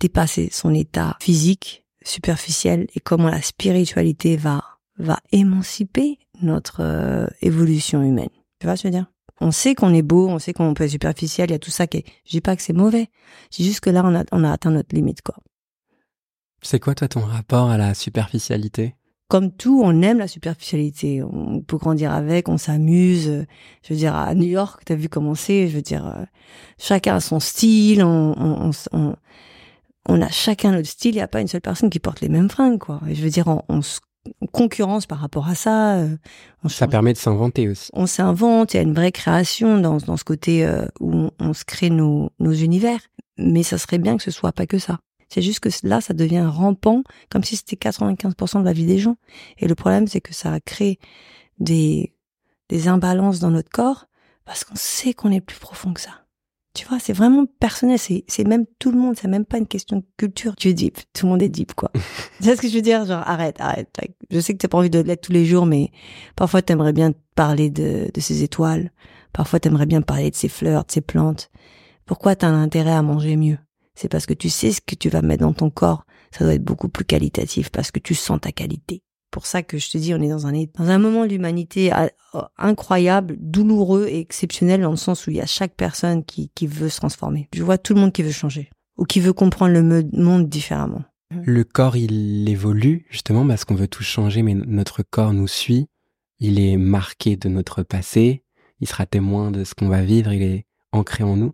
[0.00, 4.64] dépassé son état physique superficiel et comment la spiritualité va
[4.98, 8.28] va émanciper notre euh, évolution humaine.
[8.60, 9.10] Tu vois ce que je veux dire?
[9.40, 11.70] On sait qu'on est beau, on sait qu'on peut être superficiel, il y a tout
[11.70, 12.04] ça qui est...
[12.24, 13.08] Je dis pas que c'est mauvais.
[13.50, 15.34] C'est juste que là, on a, on a atteint notre limite, quoi.
[16.62, 18.94] C'est quoi, toi, ton rapport à la superficialité?
[19.32, 21.22] Comme tout, on aime la superficialité.
[21.22, 23.46] On peut grandir avec, on s'amuse.
[23.82, 25.68] Je veux dire, à New York, t'as vu comment c'est.
[25.68, 26.24] Je veux dire, euh,
[26.78, 28.02] chacun a son style.
[28.04, 29.16] On, on, on,
[30.06, 31.12] on, a chacun notre style.
[31.14, 33.00] Il n'y a pas une seule personne qui porte les mêmes fringues, quoi.
[33.08, 34.00] Et je veux dire, on, on se
[34.52, 35.94] concurrence par rapport à ça.
[35.94, 36.14] euh,
[36.62, 37.88] on Ça change- permet de s'inventer aussi.
[37.94, 41.30] on s'invente, il y a une vraie création dans, dans ce côté euh, où on,
[41.40, 43.00] on se crée nos, nos univers.
[43.38, 44.98] Mais ça serait bien que ce soit pas que ça.
[45.32, 48.98] C'est juste que là, ça devient rampant, comme si c'était 95% de la vie des
[48.98, 49.16] gens.
[49.56, 50.98] Et le problème, c'est que ça crée
[51.58, 52.12] des,
[52.68, 54.08] des imbalances dans notre corps
[54.44, 56.26] parce qu'on sait qu'on est plus profond que ça.
[56.74, 57.98] Tu vois, c'est vraiment personnel.
[57.98, 59.14] C'est, c'est même tout le monde.
[59.18, 60.54] C'est même pas une question de culture.
[60.56, 60.98] Tu es deep.
[61.14, 61.90] Tout le monde est deep, quoi.
[61.94, 63.06] tu sais ce que je veux dire?
[63.06, 63.88] Genre, arrête, arrête.
[64.30, 65.92] Je sais que t'as pas envie de l'être tous les jours, mais
[66.36, 68.92] parfois t'aimerais bien parler de, de ces étoiles.
[69.32, 71.50] Parfois t'aimerais bien parler de ces fleurs, de ces plantes.
[72.04, 73.56] Pourquoi t'as un intérêt à manger mieux?
[73.94, 76.04] C'est parce que tu sais ce que tu vas mettre dans ton corps.
[76.30, 79.02] Ça doit être beaucoup plus qualitatif parce que tu sens ta qualité.
[79.30, 81.90] Pour ça que je te dis, on est dans un, dans un moment de l'humanité
[82.34, 86.50] oh, incroyable, douloureux et exceptionnel dans le sens où il y a chaque personne qui,
[86.54, 87.48] qui veut se transformer.
[87.54, 91.02] Je vois tout le monde qui veut changer ou qui veut comprendre le monde différemment.
[91.44, 95.86] Le corps, il évolue justement parce qu'on veut tout changer, mais notre corps nous suit.
[96.38, 98.44] Il est marqué de notre passé.
[98.80, 100.32] Il sera témoin de ce qu'on va vivre.
[100.32, 101.52] Il est ancré en nous.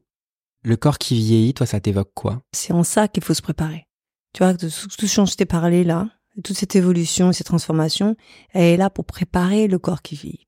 [0.65, 2.43] Le corps qui vieillit, toi, ça t'évoque quoi?
[2.53, 3.87] C'est en ça qu'il faut se préparer.
[4.35, 6.09] Tu vois, tout ce dont je t'ai parlé là,
[6.45, 8.17] toute cette évolution, cette transformation,
[8.53, 10.47] elle est là pour préparer le corps qui vit.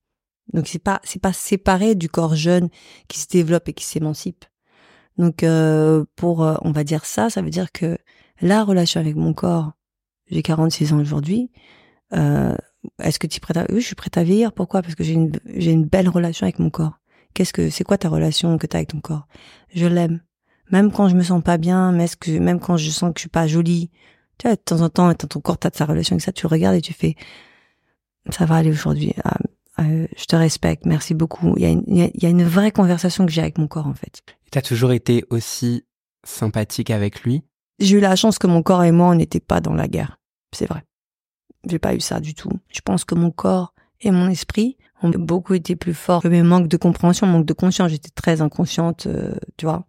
[0.53, 2.69] Donc c'est pas c'est pas séparé du corps jeune
[3.09, 4.45] qui se développe et qui s'émancipe.
[5.17, 7.99] Donc euh, pour euh, on va dire ça, ça veut dire que
[8.41, 9.73] la relation avec mon corps,
[10.27, 11.51] j'ai 46 ans aujourd'hui.
[12.15, 12.57] Euh,
[13.03, 14.53] est-ce que tu es prête à Oui, je suis prête à vieillir?
[14.53, 14.83] Pourquoi?
[14.83, 17.00] Parce que j'ai une j'ai une belle relation avec mon corps.
[17.35, 19.27] Qu'est-ce que c'est quoi ta relation que tu as avec ton corps?
[19.75, 20.21] Je l'aime.
[20.71, 23.23] Même quand je me sens pas bien, même, que, même quand je sens que je
[23.23, 23.91] suis pas jolie,
[24.39, 26.47] tu vois, de temps en temps, dans ton corps, t'as ta relation avec ça, tu
[26.47, 27.17] le regardes et tu fais,
[28.31, 29.15] ça va aller aujourd'hui.
[29.25, 29.39] Ah,
[29.81, 31.55] euh, je te respecte, merci beaucoup.
[31.57, 33.87] Il y, a une, il y a une vraie conversation que j'ai avec mon corps
[33.87, 34.23] en fait.
[34.51, 35.85] Tu as toujours été aussi
[36.25, 37.43] sympathique avec lui?
[37.79, 40.19] J'ai eu la chance que mon corps et moi, on n'était pas dans la guerre.
[40.53, 40.85] C'est vrai.
[41.69, 42.51] J'ai pas eu ça du tout.
[42.69, 46.43] Je pense que mon corps et mon esprit ont beaucoup été plus forts que mes
[46.43, 47.91] manques de compréhension, manque de conscience.
[47.91, 49.87] J'étais très inconsciente, euh, tu vois.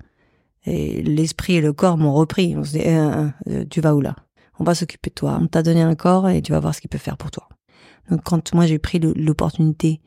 [0.66, 2.56] Et l'esprit et le corps m'ont repris.
[2.56, 4.16] On se dit, euh, euh, tu vas où là?
[4.60, 5.40] On va s'occuper de toi.
[5.42, 7.50] On t'a donné un corps et tu vas voir ce qu'il peut faire pour toi.
[8.10, 10.02] Donc quand moi j'ai pris l'opportunité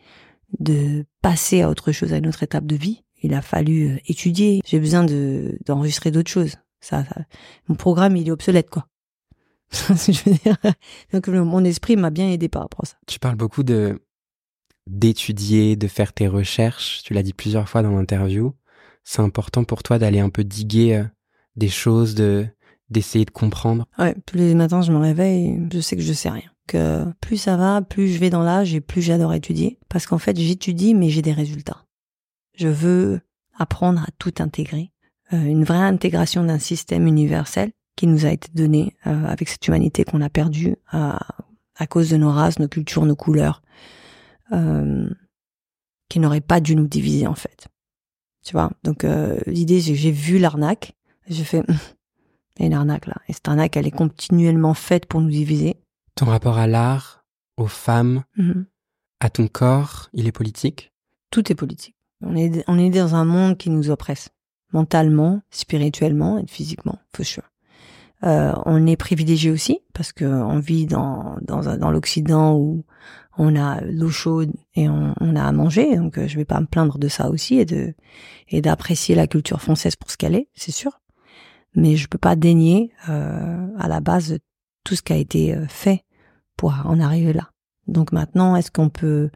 [0.60, 3.98] de passer à autre chose, à une autre étape de vie, il a fallu euh,
[4.06, 4.60] étudier.
[4.64, 6.54] J'ai besoin de d'enregistrer d'autres choses.
[6.80, 7.04] Ça,
[7.68, 8.86] mon programme il est obsolète quoi.
[9.72, 10.56] je veux dire?
[11.12, 12.96] Donc mon esprit m'a bien aidé par rapport à ça.
[13.06, 14.00] Tu parles beaucoup de
[14.86, 17.02] d'étudier, de faire tes recherches.
[17.04, 18.54] Tu l'as dit plusieurs fois dans l'interview.
[19.02, 21.04] C'est important pour toi d'aller un peu diguer euh,
[21.56, 22.46] des choses, de
[22.90, 23.86] d'essayer de comprendre.
[23.98, 27.36] Ouais, tous les matins je me réveille, je sais que je sais rien que plus
[27.36, 29.78] ça va, plus je vais dans l'âge et plus j'adore étudier.
[29.88, 31.84] Parce qu'en fait, j'étudie, mais j'ai des résultats.
[32.56, 33.20] Je veux
[33.56, 34.92] apprendre à tout intégrer.
[35.32, 39.66] Euh, une vraie intégration d'un système universel qui nous a été donné euh, avec cette
[39.66, 41.20] humanité qu'on a perdue à,
[41.76, 43.62] à, cause de nos races, nos cultures, nos couleurs,
[44.52, 45.08] euh,
[46.08, 47.68] qui n'aurait pas dû nous diviser en fait.
[48.44, 48.70] Tu vois?
[48.82, 50.92] Donc euh, l'idée, j'ai vu l'arnaque,
[51.28, 51.62] j'ai fait,
[52.58, 53.16] il y a une arnaque là.
[53.28, 55.76] Et cette arnaque, elle est continuellement faite pour nous diviser.
[56.14, 57.24] Ton rapport à l'art,
[57.56, 58.66] aux femmes, Mhm.
[59.20, 60.92] à ton corps, il est politique?
[61.30, 61.96] Tout est politique.
[62.20, 64.28] On est, on est dans un monde qui nous oppresse.
[64.72, 67.44] Mentalement, spirituellement et physiquement, for sure.
[68.24, 72.84] Euh, on est privilégié aussi parce que on vit dans dans, un- dans l'Occident où
[73.36, 76.66] on a l'eau chaude et on, a à manger, donc euh, je vais pas me
[76.66, 77.94] plaindre de ça aussi et de
[78.48, 81.00] et d'apprécier la culture française pour ce qu'elle est, c'est sûr.
[81.74, 84.38] Mais je peux pas dénier euh, à la base
[84.84, 86.04] tout ce qui a été euh, fait
[86.56, 87.50] pour en arriver là.
[87.88, 89.30] Donc maintenant, est-ce qu'on peut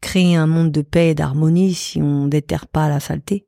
[0.00, 3.46] créer un monde de paix et d'harmonie si on déterre pas la saleté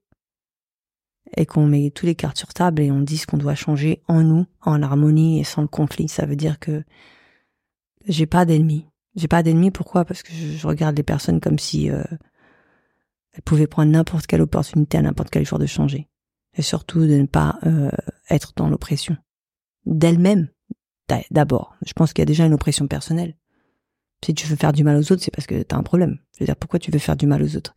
[1.37, 4.02] et qu'on met tous les cartes sur table et on dit ce qu'on doit changer
[4.09, 6.09] en nous, en harmonie et sans le conflit?
[6.09, 6.82] Ça veut dire que
[8.07, 8.87] j'ai pas d'ennemis.
[9.14, 9.71] J'ai pas d'ennemis.
[9.71, 10.05] Pourquoi?
[10.05, 12.03] Parce que je, regarde les personnes comme si euh,
[13.33, 16.09] elles pouvaient prendre n'importe quelle opportunité à n'importe quel jour de changer.
[16.55, 17.90] Et surtout de ne pas euh,
[18.31, 19.16] être dans l'oppression
[19.85, 20.49] d'elles-mêmes.
[21.09, 23.37] d'a- D'abord, je pense qu'il y a déjà une oppression personnelle.
[24.25, 26.19] Si tu veux faire du mal aux autres, c'est parce que t'as un problème.
[26.35, 27.75] Je veux dire, pourquoi tu veux faire du mal aux autres?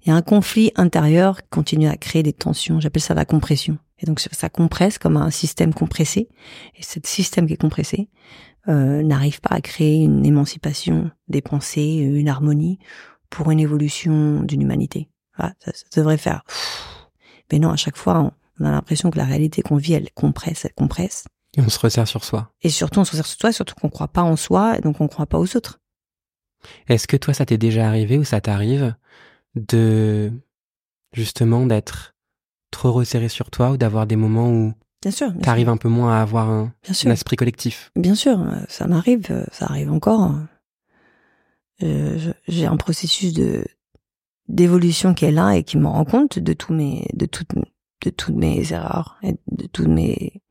[0.00, 2.80] Il y a un conflit intérieur qui continue à créer des tensions.
[2.80, 3.78] J'appelle ça la compression.
[3.98, 6.28] Et donc ça compresse comme un système compressé.
[6.74, 8.08] Et ce système qui est compressé
[8.68, 12.78] euh, n'arrive pas à créer une émancipation des pensées, une harmonie
[13.30, 15.08] pour une évolution d'une humanité.
[15.36, 16.44] Voilà, ça, ça devrait faire.
[17.50, 20.64] Mais non, à chaque fois, on a l'impression que la réalité qu'on vit, elle compresse,
[20.64, 21.24] elle compresse.
[21.56, 22.52] Et on se resserre sur soi.
[22.62, 25.00] Et surtout, on se resserre sur soi, surtout qu'on croit pas en soi, et donc
[25.00, 25.80] on croit pas aux autres.
[26.88, 28.94] Est-ce que toi, ça t'est déjà arrivé ou ça t'arrive
[29.54, 30.32] de
[31.12, 32.14] justement d'être
[32.70, 34.72] trop resserré sur toi ou d'avoir des moments où
[35.02, 35.30] Bien sûr.
[35.32, 36.72] bien t'arrives un peu moins à avoir un, sûr.
[36.84, 37.10] Bien sûr.
[37.10, 38.38] un esprit collectif Bien sûr,
[38.68, 40.32] ça m'arrive, ça arrive encore.
[41.82, 43.64] Euh, je- J'ai un processus de
[44.48, 47.52] d'évolution qui est là et qui me rend compte de tous mes de toutes
[48.04, 50.42] de toutes mes erreurs et de tous mes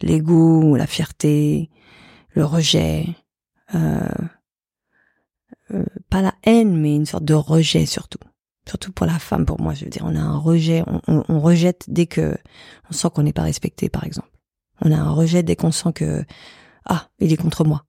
[0.00, 1.70] l'ego, la fierté,
[2.30, 3.06] le rejet,
[3.74, 4.00] euh,
[5.70, 8.18] euh, pas la haine, mais une sorte de rejet surtout.
[8.68, 11.24] Surtout pour la femme, pour moi, je veux dire, on a un rejet, on, on-
[11.28, 12.36] on rejette dès que
[12.90, 14.30] on sent qu'on n'est pas respecté, par exemple.
[14.80, 16.24] On a un rejet dès qu'on sent que
[16.86, 17.84] ah, il est contre moi.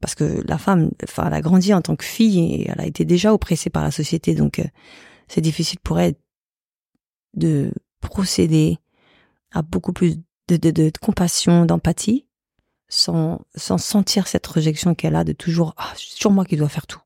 [0.00, 2.86] Parce que la femme, enfin, elle a grandi en tant que fille et elle a
[2.86, 4.64] été déjà oppressée par la société, donc euh,
[5.28, 6.14] c'est difficile pour elle
[7.34, 8.78] de procéder
[9.52, 10.16] à beaucoup plus
[10.48, 12.26] de, de, de compassion, d'empathie,
[12.88, 16.68] sans, sans sentir cette rejection qu'elle a de toujours, ah, c'est toujours moi qui dois
[16.68, 17.00] faire tout.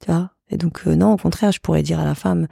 [0.00, 0.32] Tu vois?
[0.48, 2.46] Et donc, euh, non, au contraire, je pourrais dire à la femme,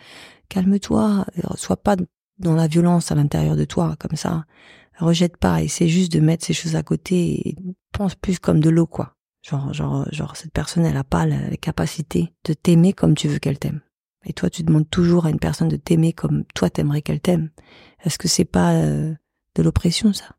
[0.49, 1.97] calme-toi, euh, sois pas
[2.38, 4.45] dans la violence à l'intérieur de toi, comme ça.
[4.99, 7.57] Rejette pas, essaie juste de mettre ces choses à côté et
[7.92, 9.16] pense plus comme de l'eau, quoi.
[9.42, 13.38] Genre, genre, genre, cette personne, elle a pas la, capacité de t'aimer comme tu veux
[13.38, 13.80] qu'elle t'aime.
[14.24, 17.51] Et toi, tu demandes toujours à une personne de t'aimer comme toi t'aimerais qu'elle t'aime.
[18.05, 19.14] Est-ce que c'est pas euh,
[19.55, 20.36] de l'oppression, ça?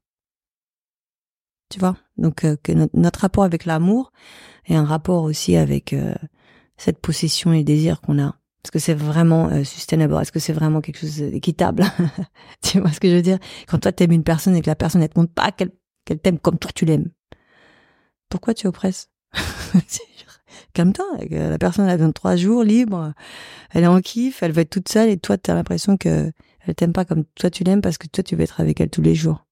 [1.70, 1.98] Tu vois?
[2.18, 4.12] Donc, euh, que notre rapport avec l'amour
[4.66, 6.16] est un rapport aussi avec euh,
[6.78, 8.36] cette possession et le désir qu'on a.
[8.64, 10.16] Est-ce que c'est vraiment euh, sustainable?
[10.20, 11.86] Est-ce que c'est vraiment quelque chose d'équitable?
[12.64, 13.38] Tu vois ce que je veux dire?
[13.68, 15.72] Quand toi t'aimes une personne et que la personne ne te montre pas qu'elle
[16.20, 17.12] t'aime comme toi tu l'aimes,
[18.30, 19.10] pourquoi tu oppresses?
[20.74, 23.14] Calme-toi, la personne elle a besoin de trois jours libre,
[23.72, 26.32] elle est en kiff, elle veut être toute seule et toi tu as l'impression que
[26.66, 28.90] elle t'aime pas comme toi tu l'aimes parce que toi tu veux être avec elle
[28.90, 29.46] tous les jours.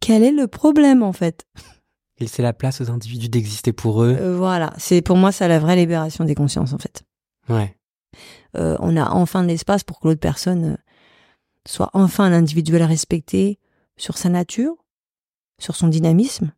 [0.00, 1.46] Quel est le problème en fait?
[2.18, 4.16] Et c'est la place aux individus d'exister pour eux.
[4.18, 7.04] Euh, voilà, c'est pour moi ça la vraie libération des consciences en fait.
[7.48, 7.76] Ouais.
[8.56, 10.76] Euh, on a enfin de l'espace pour que l'autre personne euh,
[11.66, 13.58] soit enfin un individuel respecté
[13.98, 14.74] sur sa nature,
[15.58, 16.52] sur son dynamisme,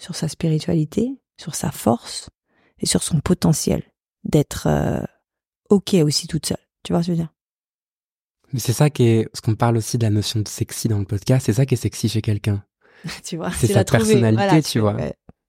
[0.00, 2.30] sur sa spiritualité, sur sa force
[2.78, 3.82] et sur son potentiel
[4.24, 4.68] d'être
[5.70, 6.56] ok aussi toute seule.
[6.82, 7.32] Tu vois ce que je veux dire?
[8.52, 10.98] Mais c'est ça qui est, ce qu'on parle aussi de la notion de sexy dans
[10.98, 12.64] le podcast, c'est ça qui est sexy chez quelqu'un.
[13.24, 14.96] tu vois, c'est sa personnalité, tu vois,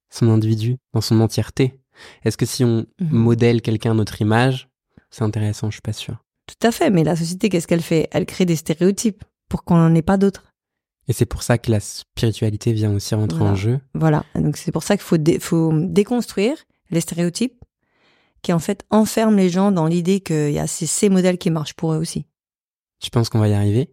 [0.10, 1.80] son individu dans son entièreté.
[2.24, 3.10] Est-ce que si on mhm.
[3.10, 4.68] modèle quelqu'un à notre image,
[5.10, 6.24] c'est intéressant, je suis pas sûre.
[6.48, 8.08] Tout à fait, mais la société, qu'est-ce qu'elle fait?
[8.12, 10.44] Elle crée des stéréotypes pour qu'on n'en ait pas d'autres.
[11.08, 13.80] Et c'est pour ça que la spiritualité vient aussi rentrer en jeu.
[13.94, 16.58] Voilà, donc c'est pour ça qu'il faut, faut déconstruire
[16.90, 17.64] les stéréotypes
[18.42, 21.50] qui en fait enferment les gens dans l'idée qu'il y a ces, ces modèles qui
[21.50, 22.26] marchent pour eux aussi.
[23.02, 23.92] Tu penses qu'on va y arriver?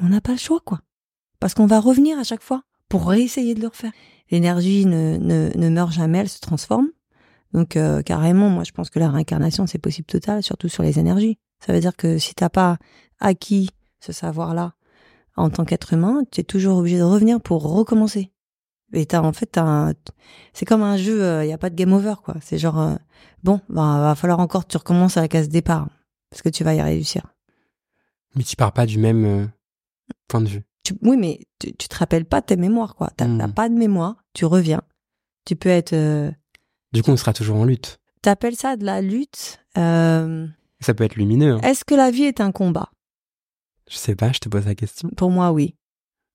[0.00, 0.80] On n'a pas le choix, quoi.
[1.40, 3.92] Parce qu'on va revenir à chaque fois pour réessayer de le refaire.
[4.30, 6.88] L'énergie ne, ne, ne meurt jamais, elle se transforme.
[7.52, 10.98] Donc euh, carrément, moi je pense que la réincarnation c'est possible total, surtout sur les
[10.98, 11.38] énergies.
[11.64, 12.76] Ça veut dire que si t'as pas
[13.20, 13.70] acquis
[14.00, 14.74] ce savoir-là
[15.36, 18.32] en tant qu'être humain, tu es toujours obligé de revenir pour recommencer.
[18.92, 19.58] Et t'as en fait,
[20.52, 22.34] c'est comme un jeu, il euh, y a pas de game over quoi.
[22.40, 22.94] C'est genre euh,
[23.42, 25.88] bon, bah, va falloir encore que tu recommences à la case départ
[26.30, 27.22] parce que tu vas y réussir.
[28.34, 29.50] Mais tu pars pas du même
[30.28, 30.62] point de vue
[31.02, 33.10] oui, mais tu, tu, te rappelles pas tes mémoires, quoi.
[33.16, 33.52] T'as hmm.
[33.52, 34.82] pas de mémoire, tu reviens.
[35.44, 35.92] Tu peux être.
[35.92, 36.30] Euh,
[36.92, 38.00] du coup, on sera toujours en lutte.
[38.22, 40.46] T'appelles ça de la lutte euh,
[40.80, 41.54] Ça peut être lumineux.
[41.54, 41.60] Hein.
[41.62, 42.90] Est-ce que la vie est un combat?
[43.88, 45.08] Je sais pas, je te pose la question.
[45.16, 45.76] Pour moi, oui.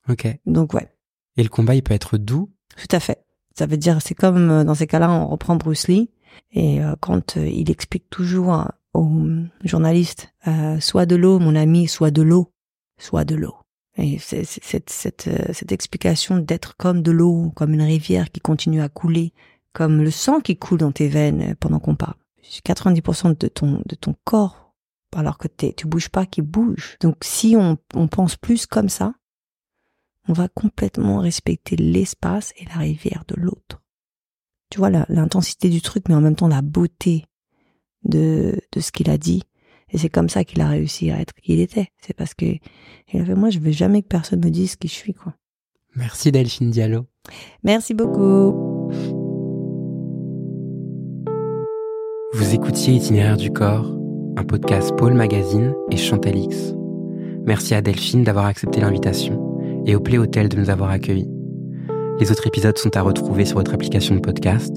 [0.10, 0.28] Ok.
[0.46, 0.90] Donc, ouais.
[1.38, 2.52] Et le combat, il peut être doux?
[2.76, 3.24] Tout à fait.
[3.56, 6.10] Ça veut dire, c'est comme euh, dans ces cas-là, on reprend Bruce Lee,
[6.52, 9.28] et quand il explique toujours aux
[9.64, 10.34] journalistes,
[10.80, 12.52] soit de l'eau, mon ami, soit de l'eau,
[12.98, 13.63] soit de l'eau.
[13.98, 18.82] Et cette, cette, euh, cette explication d'être comme de l'eau, comme une rivière qui continue
[18.82, 19.34] à couler,
[19.72, 22.16] comme le sang qui coule dans tes veines pendant qu'on parle.
[22.44, 24.74] 90% de ton, de ton corps,
[25.16, 26.98] alors que tu bouges pas, qui bouge.
[27.02, 29.14] Donc si on, on pense plus comme ça,
[30.28, 33.82] on va complètement respecter l'espace et la rivière de l'autre.
[34.70, 37.26] Tu vois l'intensité du truc, mais en même temps la beauté
[38.04, 39.44] de, de ce qu'il a dit
[39.94, 41.88] et c'est comme ça qu'il a réussi à être qui il était.
[42.02, 44.94] C'est parce que il avait moi, je veux jamais que personne me dise qui je
[44.94, 45.34] suis, quoi.
[45.96, 47.06] Merci Delphine Diallo.
[47.64, 48.90] Merci beaucoup.
[52.34, 53.96] Vous écoutiez Itinéraire du corps,
[54.36, 56.74] un podcast Paul Magazine et Chantalix.
[57.46, 59.40] Merci à Delphine d'avoir accepté l'invitation
[59.86, 61.30] et au Play Hotel de nous avoir accueillis.
[62.20, 64.76] Les autres épisodes sont à retrouver sur votre application de podcast.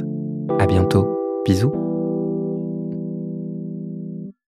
[0.58, 1.06] À bientôt.
[1.46, 1.85] Bisous.